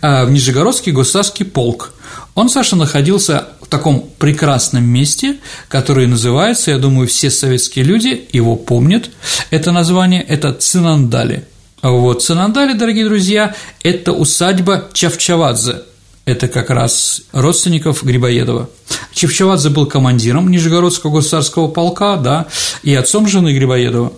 [0.00, 1.92] а, в Нижегородский гусарский полк.
[2.34, 5.36] Он, Саша, находился в таком прекрасном месте,
[5.68, 9.10] которое называется, я думаю, все советские люди его помнят,
[9.50, 11.44] это название– это Цинандали.
[11.82, 15.82] Вот, Цинандали, дорогие друзья, это усадьба Чавчавадзе,
[16.26, 18.68] это как раз родственников Грибоедова.
[19.14, 22.46] Чевчевадзе был командиром Нижегородского государского полка, да,
[22.82, 24.12] и отцом жены Грибоедова.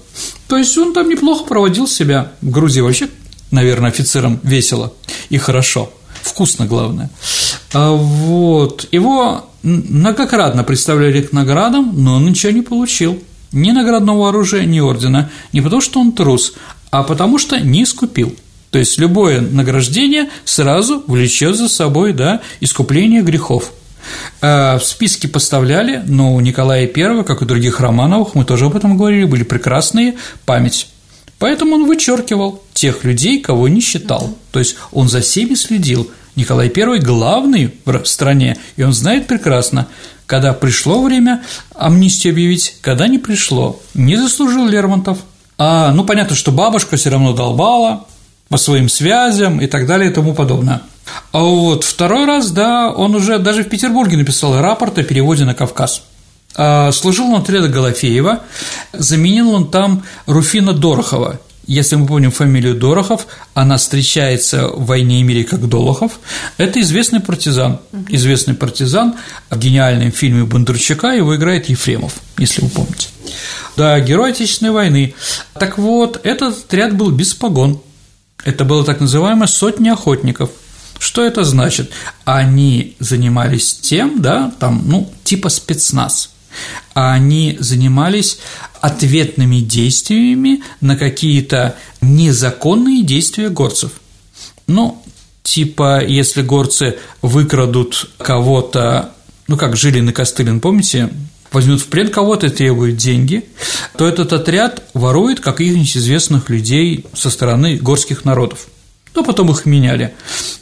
[0.48, 2.32] То есть он там неплохо проводил себя.
[2.40, 3.08] В Грузии вообще,
[3.50, 4.92] наверное, офицерам весело
[5.28, 5.92] и хорошо.
[6.26, 7.08] Вкусно, главное.
[7.72, 8.88] А вот.
[8.90, 13.22] Его многократно представляли к наградам, но он ничего не получил.
[13.52, 15.30] Ни наградного оружия, ни ордена.
[15.52, 16.54] Не потому, что он трус,
[16.90, 18.34] а потому, что не скупил.
[18.70, 23.72] То есть любое награждение сразу влечет за собой да, искупление грехов.
[24.42, 28.76] А в списке поставляли, но у Николая I, как и других Романовых, мы тоже об
[28.76, 30.88] этом говорили, были прекрасные память.
[31.38, 34.36] Поэтому он вычеркивал тех людей, кого не считал.
[34.52, 36.10] То есть он за всеми следил.
[36.34, 39.86] Николай I главный в стране, и он знает прекрасно,
[40.26, 41.42] когда пришло время
[41.74, 43.80] амнистию объявить, когда не пришло.
[43.94, 45.18] Не заслужил Лермонтов.
[45.56, 48.06] А, ну, понятно, что бабушка все равно долбала,
[48.48, 50.82] по своим связям и так далее и тому подобное.
[51.32, 55.54] А вот второй раз, да, он уже даже в Петербурге написал рапорт о переводе на
[55.54, 56.02] Кавказ.
[56.56, 58.40] А, служил он отряда Голофеева,
[58.92, 61.38] заменил он там Руфина Дорохова.
[61.66, 66.20] Если мы помним фамилию Дорохов, она встречается в «Войне и мире» как Долохов.
[66.58, 67.80] Это известный партизан.
[68.08, 69.16] Известный партизан.
[69.50, 73.08] В гениальном фильме Бондарчука его играет Ефремов, если вы помните.
[73.76, 75.14] Да, герой Отечественной войны.
[75.58, 77.82] Так вот, этот отряд был без погон,
[78.44, 80.50] это было так называемое сотни охотников.
[81.00, 81.90] Что это значит?
[82.24, 86.30] Они занимались тем, да, там, ну, типа спецназ.
[86.94, 88.38] Они занимались
[88.80, 93.92] ответными действиями на какие-то незаконные действия горцев.
[94.66, 95.02] Ну,
[95.42, 99.12] типа, если горцы выкрадут кого-то,
[99.48, 101.10] ну, как Жилин и Костылин, помните,
[101.52, 103.44] возьмут в плен кого-то и требуют деньги,
[103.96, 108.66] то этот отряд ворует каких-нибудь известных людей со стороны горских народов.
[109.12, 110.14] То потом их меняли.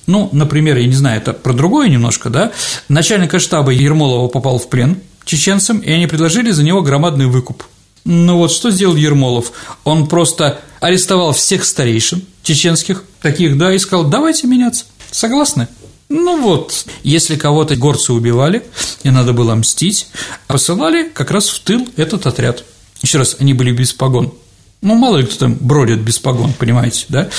[0.06, 2.52] Ну, например, я не знаю, это про другое немножко, да?
[2.88, 7.64] Начальник штаба Ермолова попал в плен чеченцам, и они предложили за него громадный выкуп.
[8.04, 9.52] Ну вот что сделал Ермолов?
[9.84, 14.84] Он просто арестовал всех старейшин чеченских, таких, да, и сказал, давайте меняться.
[15.10, 15.68] Согласны?
[16.10, 18.64] Ну вот, если кого-то горцы убивали,
[19.02, 20.08] и надо было мстить,
[20.46, 22.62] посылали как раз в тыл этот отряд.
[23.00, 24.34] Еще раз, они были без погон.
[24.82, 27.30] Ну, мало ли кто там бродит без погон, понимаете, да?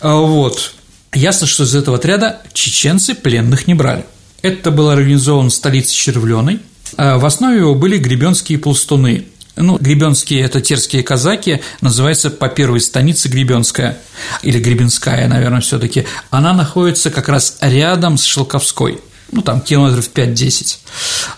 [0.00, 0.72] А вот.
[1.12, 4.04] Ясно, что из этого отряда чеченцы пленных не брали.
[4.42, 6.60] Это был организован в столице Червленой.
[6.96, 13.28] В основе его были гребенские пластуны, ну, гребенские– это терские казаки, называется по первой станице
[13.28, 13.98] Гребенская,
[14.42, 19.00] или Гребенская, наверное, все таки Она находится как раз рядом с Шелковской,
[19.32, 20.78] ну, там километров 5-10.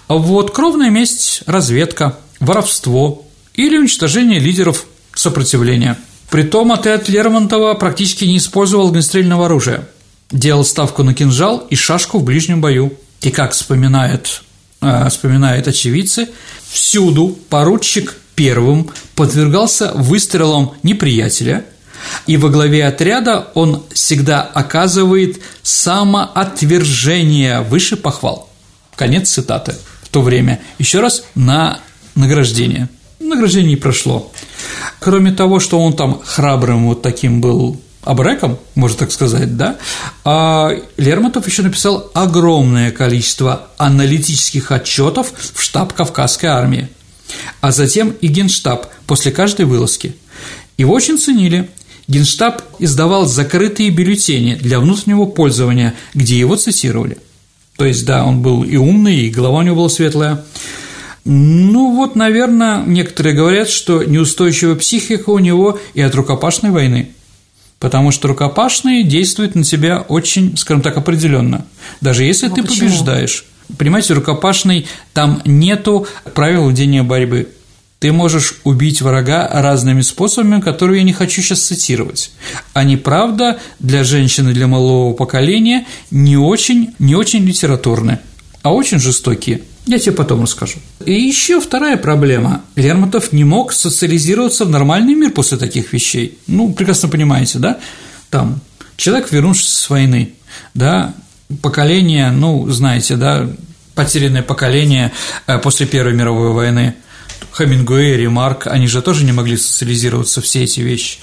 [0.08, 5.96] Вот кровная месть, разведка, воровство или уничтожение лидеров сопротивления.
[6.30, 9.88] Притом отряд Лермонтова практически не использовал огнестрельного оружия,
[10.30, 12.92] делал ставку на кинжал и шашку в ближнем бою.
[13.20, 14.42] И как вспоминает
[14.80, 16.28] вспоминают очевидцы,
[16.70, 21.64] всюду поручик первым подвергался выстрелам неприятеля,
[22.26, 28.48] и во главе отряда он всегда оказывает самоотвержение выше похвал.
[28.94, 29.74] Конец цитаты.
[30.02, 30.60] В то время.
[30.78, 31.80] Еще раз на
[32.14, 32.88] награждение.
[33.20, 34.32] Награждение не прошло.
[35.00, 39.76] Кроме того, что он там храбрым вот таким был абреком, можно так сказать, да,
[40.24, 46.88] а Лермонтов еще написал огромное количество аналитических отчетов в штаб Кавказской армии,
[47.60, 50.16] а затем и генштаб после каждой вылазки.
[50.76, 51.68] Его очень ценили.
[52.06, 57.18] Генштаб издавал закрытые бюллетени для внутреннего пользования, где его цитировали.
[57.76, 60.44] То есть, да, он был и умный, и голова у него была светлая.
[61.26, 67.10] Ну вот, наверное, некоторые говорят, что неустойчивая психика у него и от рукопашной войны–
[67.78, 71.66] потому что рукопашные действуют на тебя очень, скажем так, определенно,
[72.00, 72.88] даже если ну, ты почему?
[72.88, 73.44] побеждаешь.
[73.76, 77.48] Понимаете, рукопашный там нету правил ведения борьбы.
[77.98, 82.30] Ты можешь убить врага разными способами, которые я не хочу сейчас цитировать.
[82.72, 88.20] Они, правда, для женщины, для малого поколения не очень, не очень литературны,
[88.62, 89.62] а очень жестокие.
[89.88, 90.80] Я тебе потом расскажу.
[91.06, 92.62] И еще вторая проблема.
[92.76, 96.36] Лермонтов не мог социализироваться в нормальный мир после таких вещей.
[96.46, 97.78] Ну, прекрасно понимаете, да?
[98.28, 98.60] Там
[98.98, 100.34] человек, вернувшийся с войны,
[100.74, 101.14] да,
[101.62, 103.48] поколение, ну, знаете, да,
[103.94, 105.10] потерянное поколение
[105.46, 106.94] э, после Первой мировой войны–
[107.56, 111.18] Хемингуэй, Ремарк, они же тоже не могли социализироваться, все эти вещи.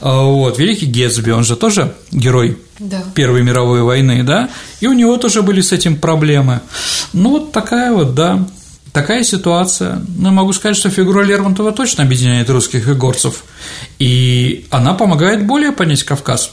[0.00, 3.02] А, вот, Великий Гетсби, он же тоже герой да.
[3.14, 4.48] Первой мировой войны, да,
[4.80, 6.60] и у него тоже были с этим проблемы.
[7.12, 8.44] Ну, вот такая вот, да,
[8.92, 10.02] такая ситуация.
[10.16, 13.44] Ну, могу сказать, что фигура Лермонтова точно объединяет русских и горцев,
[13.98, 16.52] и она помогает более понять Кавказ.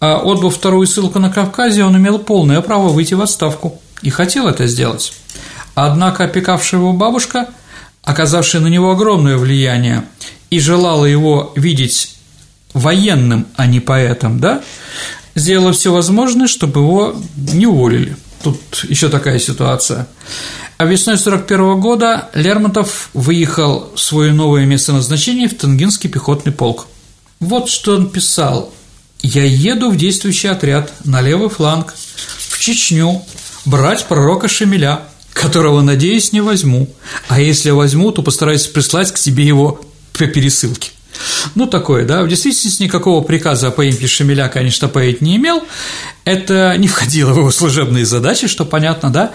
[0.00, 4.46] А отбыв вторую ссылку на Кавказе, он имел полное право выйти в отставку и хотел
[4.46, 5.12] это сделать.
[5.74, 7.48] Однако опекавшая его бабушка–
[8.08, 10.02] оказавшая на него огромное влияние,
[10.48, 12.14] и желала его видеть
[12.72, 14.62] военным, а не поэтом, да,
[15.34, 18.16] сделала все возможное, чтобы его не уволили.
[18.42, 20.08] Тут еще такая ситуация.
[20.78, 26.86] А весной 41 года Лермонтов выехал в свое новое место назначения в Тангинский пехотный полк.
[27.40, 28.72] Вот что он писал.
[29.20, 31.94] «Я еду в действующий отряд на левый фланг,
[32.48, 33.22] в Чечню,
[33.66, 36.88] брать пророка Шемеля, которого, надеюсь, не возьму,
[37.28, 39.80] а если возьму, то постараюсь прислать к тебе его
[40.12, 40.90] по пересылке.
[41.54, 42.22] Ну, такое, да.
[42.22, 45.62] В действительности никакого приказа о поимке Шамиля, конечно, поэт не имел.
[46.24, 49.32] Это не входило в его служебные задачи, что понятно, да.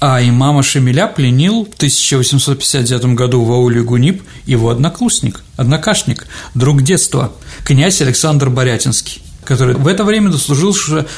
[0.00, 7.32] А имама Шамиля пленил в 1859 году в ауле Гунип его одноклассник, однокашник, друг детства,
[7.64, 10.74] князь Александр Борятинский который в это время дослужил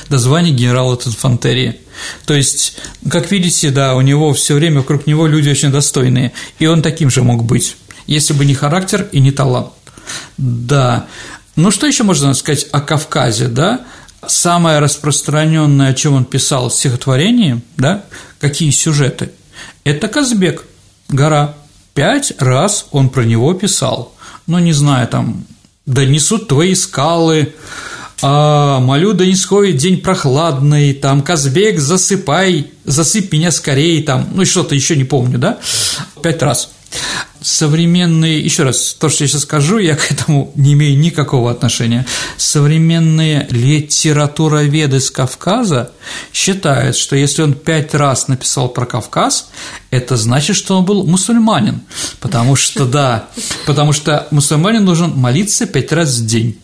[0.09, 1.81] до звания генерала инфантерии.
[2.27, 2.77] То есть,
[3.09, 7.11] как видите, да, у него все время вокруг него люди очень достойные, и он таким
[7.11, 9.69] же мог быть, если бы не характер и не талант.
[10.37, 11.07] Да.
[11.57, 13.85] Ну, что еще можно сказать о Кавказе, да?
[14.27, 18.05] Самое распространенное, о чем он писал в стихотворении, да,
[18.41, 19.31] какие сюжеты?
[19.85, 20.65] Это Казбек,
[21.09, 21.55] гора.
[21.93, 24.15] Пять раз он про него писал.
[24.47, 25.47] Ну, не знаю, там,
[25.87, 27.55] «Да несут твои скалы»,
[28.23, 34.45] а, молю, да не сходит день прохладный, там, Казбек, засыпай, засыпь меня скорее, там, ну,
[34.45, 35.59] что-то еще не помню, да,
[36.23, 36.71] пять раз.
[37.41, 42.07] Современные, еще раз, то, что я сейчас скажу, я к этому не имею никакого отношения.
[42.39, 45.91] Современные литературоведы с Кавказа
[46.33, 49.51] считают, что если он пять раз написал про Кавказ,
[49.91, 51.83] это значит, что он был мусульманин,
[52.21, 53.29] потому что, да,
[53.67, 56.59] потому что мусульманин должен молиться пять раз в день.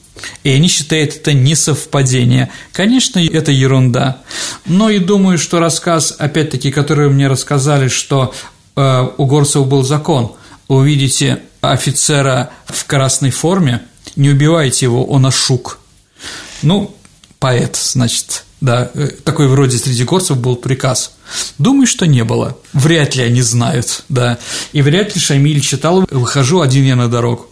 [0.44, 2.50] И они считают это несовпадение.
[2.72, 4.22] Конечно, это ерунда.
[4.66, 8.34] Но и думаю, что рассказ, опять-таки, который мне рассказали, что
[8.76, 10.32] э, у горцев был закон,
[10.68, 13.82] увидите офицера в красной форме,
[14.16, 15.78] не убивайте его, он ошук.
[16.62, 16.94] Ну,
[17.38, 21.12] поэт, значит, да, э, такой вроде среди горцев был приказ.
[21.58, 22.58] Думаю, что не было.
[22.72, 24.38] Вряд ли они знают, да.
[24.72, 27.48] И вряд ли Шамиль читал «Выхожу один я на дорогу».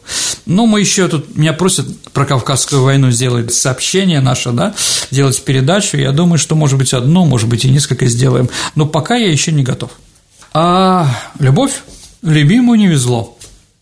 [0.49, 4.75] Ну, мы еще тут, меня просят про Кавказскую войну сделать сообщение наше, да,
[5.11, 5.99] сделать передачу.
[5.99, 8.49] Я думаю, что, может быть, одну, может быть, и несколько сделаем.
[8.75, 9.91] Но пока я еще не готов.
[10.55, 11.07] А
[11.39, 11.83] любовь
[12.23, 13.37] любимую не везло.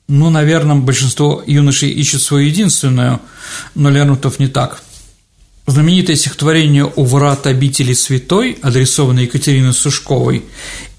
[0.08, 3.20] Ну, наверное, большинство юношей ищут свою единственную,
[3.76, 4.82] но Лермонтов не так.
[5.68, 10.44] Знаменитое стихотворение «У врат обители святой», адресованное Екатерине Сушковой,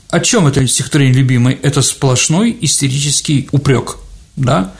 [0.09, 1.59] о чем это стихотворение любимое?
[1.61, 3.97] Это сплошной истерический упрек,
[4.37, 4.71] да,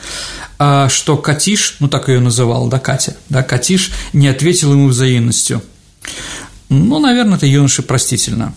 [0.60, 5.62] а что Катиш, ну так ее называл, да, Катя, да, Катиш не ответил ему взаимностью.
[6.70, 8.53] Ну, наверное, это юноше простительно.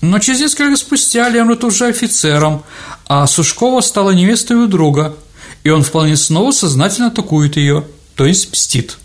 [0.00, 2.62] Но через несколько лет спустя Лермонтов уже офицером,
[3.06, 5.16] а Сушкова стала невестой у друга,
[5.62, 8.98] и он вполне снова сознательно атакует ее, то есть мстит–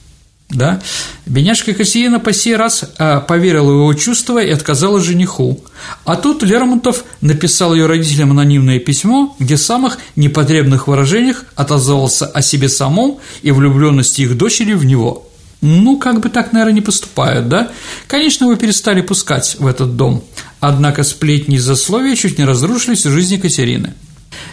[0.49, 0.81] да,
[1.27, 5.63] бедняжка Кассиена по сей раз а, поверила в его чувства и отказала жениху.
[6.05, 12.41] А тут Лермонтов написал ее родителям анонимное письмо, где в самых непотребных выражениях отозвался о
[12.41, 15.27] себе самом и влюбленности их дочери в него.
[15.61, 17.71] Ну, как бы так, наверное, не поступают, да?
[18.07, 20.23] Конечно, вы перестали пускать в этот дом,
[20.61, 23.93] однако сплетни и засловия чуть не разрушили всю жизнь Екатерины.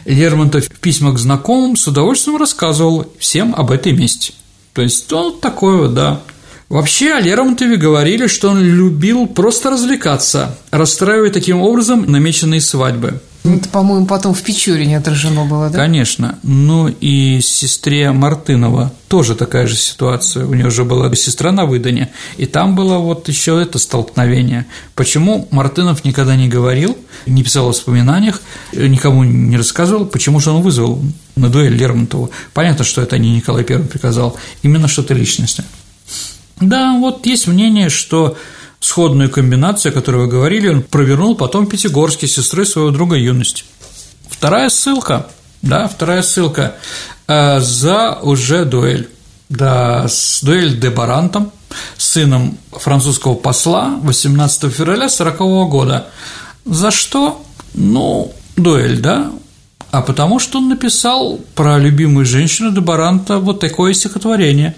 [0.05, 4.35] Лермонтов в письмах к знакомым с удовольствием рассказывал всем об этой месте–
[4.77, 6.21] то есть он такой вот, да.
[6.69, 13.23] Вообще о Лермонтове говорили, что он любил просто развлекаться, расстраивая таким образом намеченные свадьбы.
[13.47, 15.79] Это, по-моему, потом в Печорине отражено было, да?
[15.79, 16.39] Конечно.
[16.43, 20.47] Ну и сестре Мартынова тоже такая же ситуация.
[20.47, 24.67] У нее уже была сестра на выдане, и там было вот еще это столкновение.
[24.95, 28.43] Почему Мартынов никогда не говорил, не писал в воспоминаниях,
[28.73, 31.01] никому не рассказывал, почему же он вызвал
[31.37, 32.31] на дуэль Лермонтову.
[32.53, 35.67] Понятно, что это не Николай I приказал, именно что-то личностное.
[36.61, 38.37] Да, вот есть мнение, что
[38.81, 43.65] сходную комбинацию, о которой вы говорили, он провернул потом в Пятигорске с своего друга юности.
[44.29, 45.27] Вторая ссылка,
[45.63, 46.77] да, вторая ссылка
[47.27, 49.09] э, за уже дуэль.
[49.49, 51.53] Да, с дуэль де Барантом,
[51.97, 55.39] сыном французского посла 18 февраля 40
[55.71, 56.07] года.
[56.65, 57.45] За что?
[57.75, 59.31] Ну, дуэль, да,
[59.91, 64.75] а потому что он написал про любимую женщину Дебаранта вот такое стихотворение.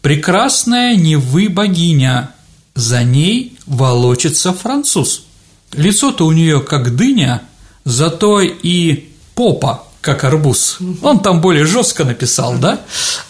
[0.00, 2.30] «Прекрасная не вы богиня,
[2.78, 5.24] за ней волочится француз.
[5.72, 7.42] Лицо-то у нее как дыня,
[7.84, 10.78] зато и попа как арбуз.
[11.02, 12.80] Он там более жестко написал, да?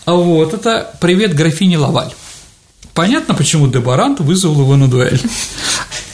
[0.04, 2.12] А вот это «Привет, графине Лаваль».
[2.92, 5.20] Понятно, почему Дебарант вызвал его на дуэль.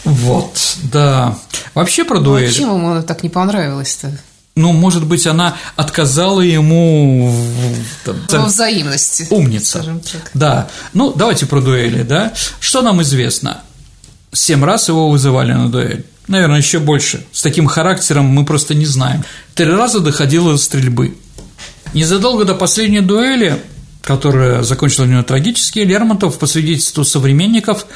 [0.05, 1.37] Вот, да.
[1.74, 2.45] Вообще про дуэль.
[2.45, 4.16] Ну, а чем ему так не понравилось-то?
[4.57, 7.35] Ну, может быть, она отказала ему
[8.05, 9.27] там, во взаимности.
[9.31, 9.85] Умница.
[10.33, 10.69] Да.
[10.93, 12.33] Ну, давайте про дуэли, да.
[12.61, 13.63] Что нам известно?
[14.33, 16.07] Семь раз его вызывали на дуэль.
[16.29, 17.25] Наверное, еще больше.
[17.33, 19.25] С таким характером мы просто не знаем.
[19.55, 21.17] Три раза доходило до стрельбы.
[21.93, 23.61] Незадолго до последней дуэли
[24.05, 27.87] которая закончила у него трагически, Лермонтов, по свидетельству современников,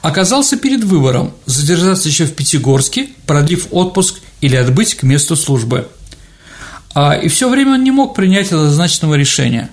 [0.00, 5.88] оказался перед выбором– задержаться еще в Пятигорске, продлив отпуск или отбыть к месту службы.
[6.96, 9.68] А, и все время он не мог принять однозначного решения.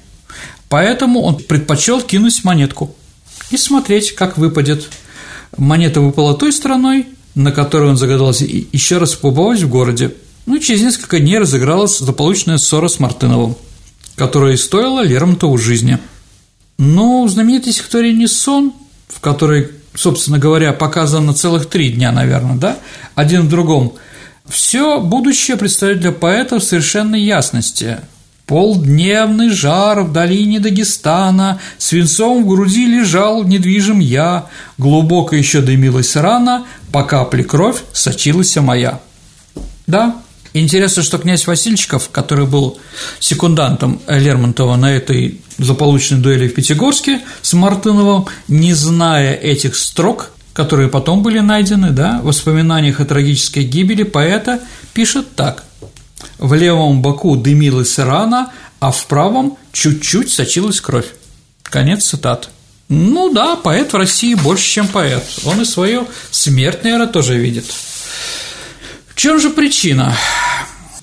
[0.68, 2.94] Поэтому он предпочел кинуть монетку
[3.50, 4.90] и смотреть, как выпадет.
[5.56, 10.14] Монета выпала той стороной, на которой он загадался еще раз побывать в городе.
[10.46, 13.56] Ну и через несколько дней разыгралась заполученная ссора с Мартыновым,
[14.18, 16.00] которая и стоила Лермонтову жизни.
[16.78, 18.74] Но знаменитый стихотворение «Сон»,
[19.08, 22.80] в которой, собственно говоря, показано целых три дня, наверное, да,
[23.16, 23.94] один в другом–
[24.48, 28.00] все будущее предстоит для поэта в совершенной ясности.
[28.46, 36.66] Полдневный жар в долине Дагестана, Свинцом в груди лежал недвижим я, Глубоко еще дымилась рана,
[36.92, 39.00] По капле кровь сочилась моя.
[39.88, 40.18] Да,
[40.54, 42.78] интересно, что князь Васильчиков, который был
[43.20, 50.88] секундантом Лермонтова на этой заполученной дуэли в Пятигорске с Мартыновым, не зная этих строк, которые
[50.88, 54.62] потом были найдены, да, в воспоминаниях о трагической гибели поэта
[54.94, 55.66] пишет так.
[56.38, 61.08] В левом боку дымилась рана, а в правом чуть-чуть сочилась кровь.
[61.64, 62.50] Конец цитат.
[62.90, 65.24] Ну да, поэт в России больше, чем поэт.
[65.46, 67.66] Он и свою смерть, наверное, тоже видит.
[69.08, 70.16] В чем же причина?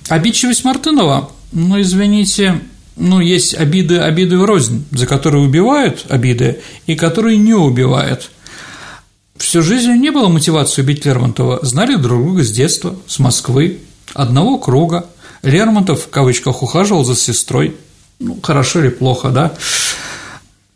[0.08, 1.32] Обидчивость Мартынова?
[1.52, 2.60] Ну, извините,
[2.96, 8.30] ну, есть обиды, обиды в рознь, за которые убивают обиды и которые не убивают–
[9.40, 13.78] Всю жизнь не было мотивации убить Лермонтова, знали друг друга с детства, с Москвы,
[14.12, 15.06] одного круга.
[15.42, 17.74] Лермонтов, в кавычках, ухаживал за сестрой.
[18.18, 19.54] Ну, хорошо или плохо, да?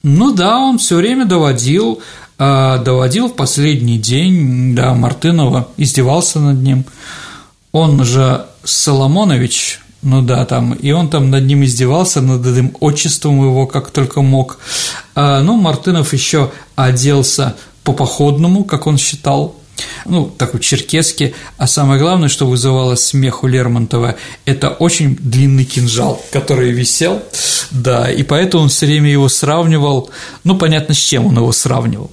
[0.02, 2.00] Ну да, он все время доводил,
[2.38, 6.86] э, доводил в последний день, да, Мартынова, издевался над ним.
[7.70, 13.42] Он же Соломонович, Ну да, там, и он там над ним издевался, над этим отчеством
[13.42, 14.58] его как только мог.
[15.14, 19.54] А, ну, Мартынов еще оделся по походному, как он считал,
[20.06, 26.22] ну, такой черкесский, а самое главное, что вызывало смех у Лермонтова, это очень длинный кинжал,
[26.32, 27.22] который висел,
[27.70, 30.10] да, и поэтому он все время его сравнивал,
[30.44, 32.10] ну, понятно, с чем он его сравнивал,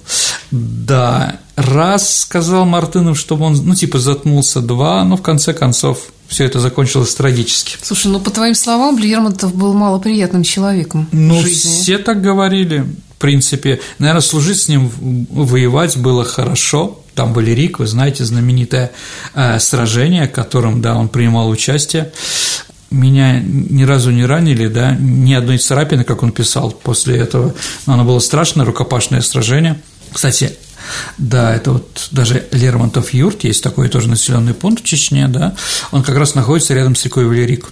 [0.50, 6.44] да, раз сказал Мартынов, чтобы он, ну, типа, заткнулся, два, но в конце концов все
[6.44, 7.76] это закончилось трагически.
[7.82, 12.86] Слушай, ну, по твоим словам, Лермонтов был малоприятным человеком Ну, все так говорили,
[13.22, 14.90] принципе, наверное, служить с ним,
[15.30, 18.90] воевать было хорошо, там были Рик, вы знаете, знаменитое
[19.34, 22.12] э, сражение, в котором, да, он принимал участие.
[22.90, 27.54] Меня ни разу не ранили, да, ни одной царапины, как он писал после этого.
[27.86, 29.80] Но оно было страшное, рукопашное сражение.
[30.12, 30.56] Кстати,
[31.16, 35.54] да, это вот даже Лермонтов юрт, есть такой тоже населенный пункт в Чечне, да,
[35.92, 37.68] он как раз находится рядом с рекой Валерик.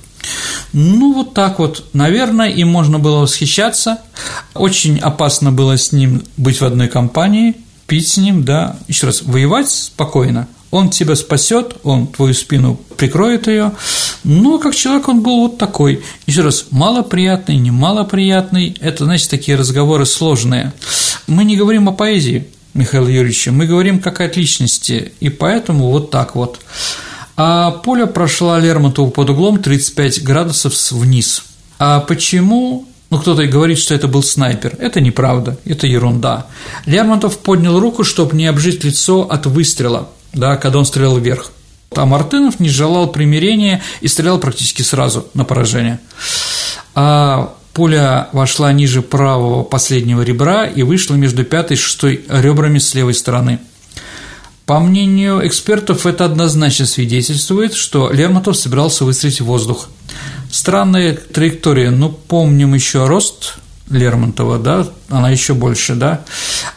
[0.73, 3.99] Ну, вот так вот, наверное, им можно было восхищаться.
[4.55, 7.57] Очень опасно было с ним быть в одной компании,
[7.87, 13.49] пить с ним, да, еще раз, воевать спокойно, он тебя спасет, он твою спину прикроет
[13.49, 13.73] ее,
[14.23, 16.03] но как человек он был вот такой.
[16.27, 20.73] Еще раз, малоприятный, немалоприятный, это, значит, такие разговоры сложные.
[21.27, 26.13] Мы не говорим о поэзии, Михаил Юрьевич, мы говорим как о личности, и поэтому вот
[26.13, 26.61] так вот.
[27.37, 31.45] А пуля прошла Лермонтову под углом 35 градусов вниз.
[31.79, 32.87] А почему?
[33.11, 34.77] Ну, кто-то и говорит, что это был снайпер.
[34.79, 36.47] Это неправда, это ерунда.
[36.87, 41.51] Лермонтов поднял руку, чтобы не обжить лицо от выстрела, да, когда он стрелял вверх.
[41.97, 45.99] А Мартынов не желал примирения и стрелял практически сразу на поражение.
[46.95, 52.95] А пуля вошла ниже правого последнего ребра и вышла между пятой и шестой ребрами с
[52.95, 53.59] левой стороны.
[54.71, 59.89] По мнению экспертов, это однозначно свидетельствует, что Лермонтов собирался выстрелить в воздух.
[60.49, 63.55] Странная траектория, ну, помним еще рост
[63.89, 66.21] Лермонтова, да, она еще больше, да.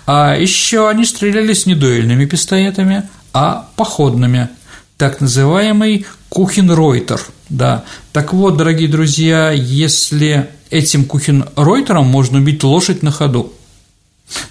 [0.07, 4.49] А еще они стрелялись не дуэльными пистолетами, а походными,
[4.97, 7.83] так называемый Кухенройтер, да.
[8.11, 13.53] Так вот, дорогие друзья, если этим Кухенройтером можно убить лошадь на ходу,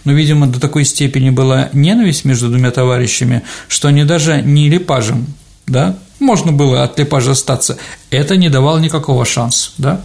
[0.04, 5.26] но, видимо, до такой степени была ненависть между двумя товарищами, что они даже не липажем,
[5.66, 7.78] да, можно было от Лепажа остаться,
[8.10, 10.02] это не давало никакого шанса, да.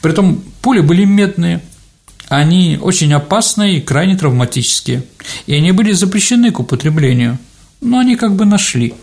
[0.00, 1.62] Притом пули были медные,
[2.28, 5.04] они очень опасные и крайне травматические,
[5.46, 7.38] и они были запрещены к употреблению,
[7.80, 8.94] но они как бы нашли.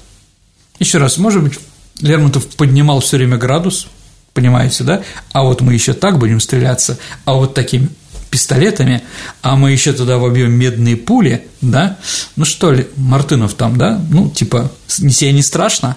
[0.80, 1.60] Еще раз, может быть,
[2.02, 3.88] Лермонтов поднимал все время градус,
[4.34, 5.02] понимаете, да?
[5.32, 7.90] А вот мы еще так будем стреляться, а вот такими
[8.36, 9.02] пистолетами,
[9.42, 11.98] а мы еще туда вобьем медные пули, да?
[12.36, 13.98] Ну что ли, Мартынов там, да?
[14.12, 15.96] Ну, типа, не себе не страшно?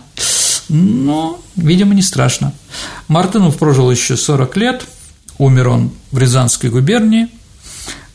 [0.69, 2.53] Но, видимо, не страшно.
[3.09, 4.85] Мартынов прожил еще 40 лет,
[5.39, 7.27] умер он в Рязанской губернии,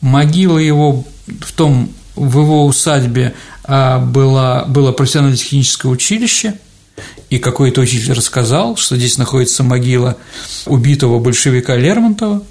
[0.00, 6.54] могила его в том, в его усадьбе а, было, было профессиональное техническое училище,
[7.28, 10.16] и какой-то учитель рассказал, что здесь находится могила
[10.64, 12.42] убитого большевика Лермонтова,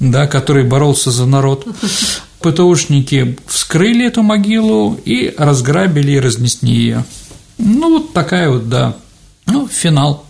[0.00, 1.66] да, который боролся за народ.
[2.40, 7.04] ПТУшники вскрыли эту могилу и разграбили и разнесли ее.
[7.58, 8.96] Ну, вот такая вот, да,
[9.46, 10.24] ну, финал.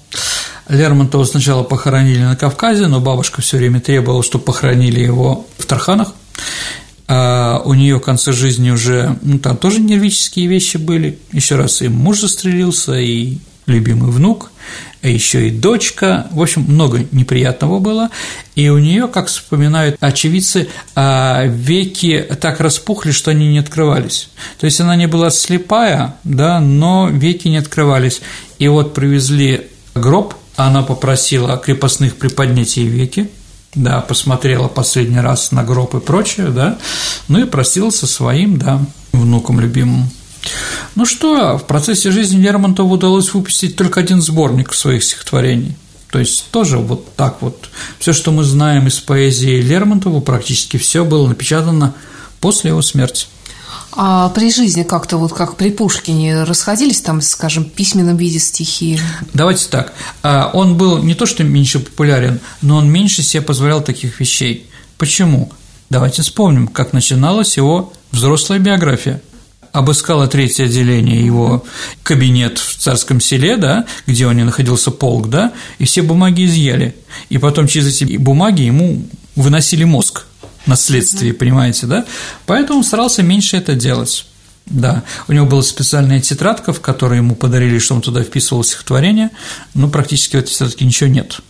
[0.69, 6.13] Лермонтова сначала похоронили на Кавказе, но бабушка все время требовала, чтобы похоронили его в Тарханах.
[7.07, 11.19] А у нее в конце жизни уже, ну, там тоже нервические вещи были.
[11.33, 13.39] Еще раз и муж застрелился, и
[13.71, 14.51] любимый внук,
[15.03, 18.11] а еще и дочка, в общем, много неприятного было,
[18.55, 24.29] и у нее, как вспоминают очевидцы, а, веки так распухли, что они не открывались.
[24.59, 28.21] То есть она не была слепая, да, но веки не открывались.
[28.59, 33.31] И вот привезли гроб, она попросила крепостных приподнять ей веки,
[33.75, 36.79] да, посмотрела последний раз на гроб и прочее, да,
[37.29, 38.81] ну и простилась со своим, да,
[39.13, 40.11] внуком любимым.
[40.95, 45.77] Ну что, в процессе жизни Лермонтову удалось выпустить только один сборник своих стихотворений.
[46.11, 47.71] То есть тоже вот так вот.
[47.99, 51.95] Все, что мы знаем из поэзии Лермонтова, практически все было напечатано
[52.41, 53.27] после его смерти.
[53.93, 59.01] А при жизни как-то вот как при Пушкине расходились там, скажем, в письменном виде стихи?
[59.35, 59.93] Давайте так.
[60.23, 64.69] А, он был не то что меньше популярен, но он меньше себе позволял таких вещей.
[64.97, 65.53] Почему?
[65.91, 69.21] Давайте вспомним, как начиналась его взрослая биография
[69.73, 71.65] обыскала третье отделение его
[72.03, 76.95] кабинет в царском селе, да, где у него находился полк, да, и все бумаги изъяли.
[77.29, 79.05] И потом через эти бумаги ему
[79.37, 80.25] выносили мозг
[80.67, 82.05] на следствие, понимаете, да?
[82.47, 84.27] Поэтому он старался меньше это делать.
[84.67, 89.31] Да, у него была специальная тетрадка, в которой ему подарили, что он туда вписывал стихотворение,
[89.75, 91.41] но практически в этой тетрадке ничего нет.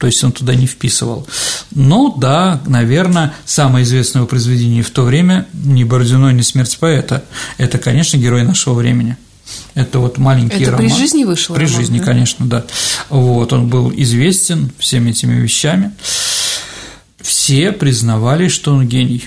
[0.00, 1.26] То есть он туда не вписывал.
[1.74, 7.22] Ну да, наверное, самое известное его произведение в то время «Ни Бородино, ни смерть поэта»–
[7.58, 9.18] это, конечно, герой нашего времени.
[9.74, 10.86] Это вот маленький Это роман.
[10.86, 12.04] при жизни вышел При роман, жизни, да?
[12.06, 12.64] конечно, да.
[13.10, 15.92] Вот, он был известен всеми этими вещами.
[17.20, 19.24] Все признавали, что он гений.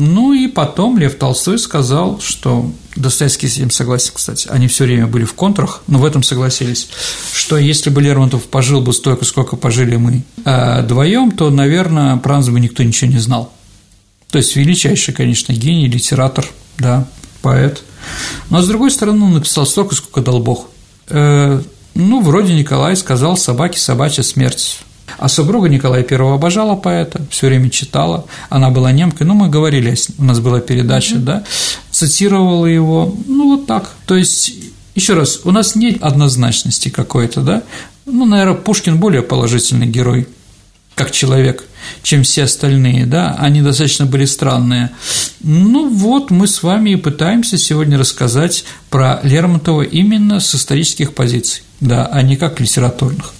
[0.00, 5.06] Ну и потом Лев Толстой сказал, что Достоевский с этим согласен, кстати, они все время
[5.06, 6.88] были в контрах, но в этом согласились,
[7.34, 12.40] что если бы Лермонтов пожил бы столько, сколько пожили мы э, вдвоем, то, наверное, про
[12.40, 13.52] бы никто ничего не знал.
[14.30, 16.46] То есть величайший, конечно, гений, литератор,
[16.78, 17.06] да,
[17.42, 17.82] поэт.
[18.48, 20.68] Но с другой стороны, он написал столько, сколько дал Бог.
[21.10, 21.60] Э,
[21.94, 24.78] ну, вроде Николай сказал «собаке собачья смерть».
[25.18, 29.96] А супруга Николая I обожала поэта, все время читала, она была немкой, ну, мы говорили,
[30.18, 31.44] у нас была передача, да,
[31.90, 33.90] цитировала его, ну, вот так.
[34.06, 34.54] То есть,
[34.94, 37.62] еще раз, у нас нет однозначности какой-то, да,
[38.06, 40.26] ну, наверное, Пушкин более положительный герой,
[40.94, 41.64] как человек,
[42.02, 44.90] чем все остальные, да, они достаточно были странные.
[45.42, 51.62] Ну вот мы с вами и пытаемся сегодня рассказать про Лермонтова именно с исторических позиций,
[51.80, 53.32] да, а не как литературных.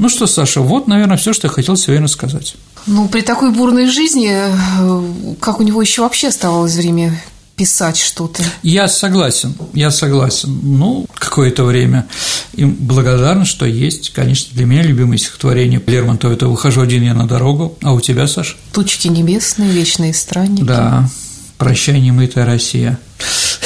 [0.00, 2.54] Ну что, Саша, вот, наверное, все, что я хотел сегодня рассказать.
[2.86, 7.20] Ну, при такой бурной жизни, э, как у него еще вообще оставалось время
[7.54, 8.42] писать что-то?
[8.62, 10.58] Я согласен, я согласен.
[10.62, 12.06] Ну, какое-то время.
[12.54, 17.28] И благодарен, что есть, конечно, для меня любимое стихотворение Лермонтова– это «Выхожу один я на
[17.28, 18.56] дорогу», а у тебя, Саш?
[18.72, 20.62] Тучки небесные, вечные странники.
[20.62, 21.10] Да,
[21.58, 22.98] «Прощай, немытая Россия».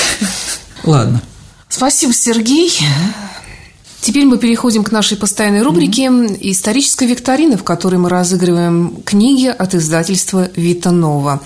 [0.82, 1.22] Ладно.
[1.68, 2.72] Спасибо, Сергей.
[4.04, 6.08] Теперь мы переходим к нашей постоянной рубрике
[6.42, 11.40] «Историческая викторина», в которой мы разыгрываем книги от издательства «Вита Нова».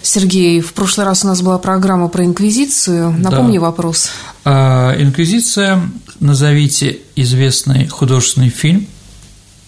[0.00, 3.10] Сергей, в прошлый раз у нас была программа про инквизицию.
[3.18, 3.64] Напомни Да.
[3.64, 4.08] вопрос.
[4.46, 5.82] А, Инквизиция,
[6.18, 8.86] назовите известный художественный фильм,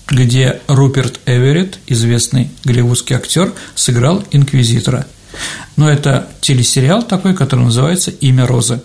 [0.06, 5.06] где Руперт Эверетт, известный голливудский актер, сыграл инквизитора.
[5.76, 8.80] Но это телесериал такой, который называется «Имя Розы».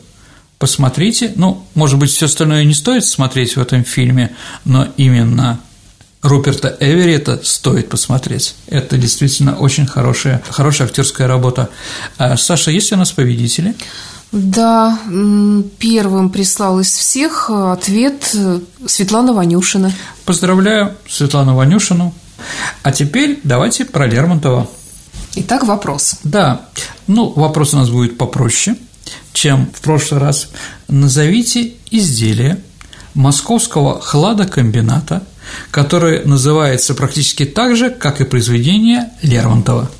[0.63, 4.33] Посмотрите, ну, может быть, все остальное не стоит смотреть в этом фильме,
[4.63, 5.59] но именно
[6.21, 8.55] Руперта Эверетта стоит посмотреть.
[8.67, 11.69] Это действительно очень хорошая, хорошая актерская работа.
[12.17, 13.75] А, Саша, есть у нас победители?
[14.31, 14.97] Да,
[15.79, 19.91] первым прислал из всех ответ э, Светлана Ванюшина.
[20.23, 22.13] Поздравляю Светлану Ванюшину.
[22.83, 24.69] А теперь давайте про Лермонтова.
[25.35, 26.19] Итак, вопрос.
[26.23, 26.61] Да,
[27.07, 28.77] ну, вопрос у нас будет попроще,
[29.33, 30.49] чем в прошлый раз.
[30.87, 32.59] Назовите изделие
[33.13, 35.23] московского хладокомбината,
[35.71, 39.91] которое называется практически так же, как и произведение Лермонтова.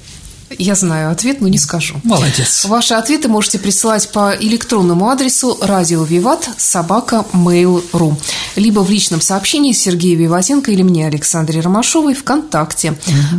[0.58, 1.96] Я знаю ответ, но не скажу.
[2.04, 2.66] Молодец.
[2.66, 8.16] Ваши ответы можете присылать по электронному адресу радио Виват собака mail.ru
[8.56, 12.96] либо в личном сообщении Сергея Виватенко или мне, Александре Ромашовой, ВКонтакте.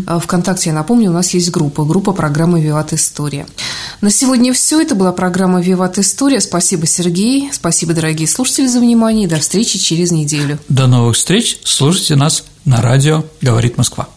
[0.07, 3.47] А Вконтакте, я напомню, у нас есть группа, группа программы «Виват История».
[4.01, 4.81] На сегодня все.
[4.81, 6.41] Это была программа «Виват История».
[6.41, 7.51] Спасибо, Сергей.
[7.53, 9.25] Спасибо, дорогие слушатели, за внимание.
[9.25, 10.59] И до встречи через неделю.
[10.69, 11.59] До новых встреч.
[11.65, 14.09] Слушайте нас на радио «Говорит Москва».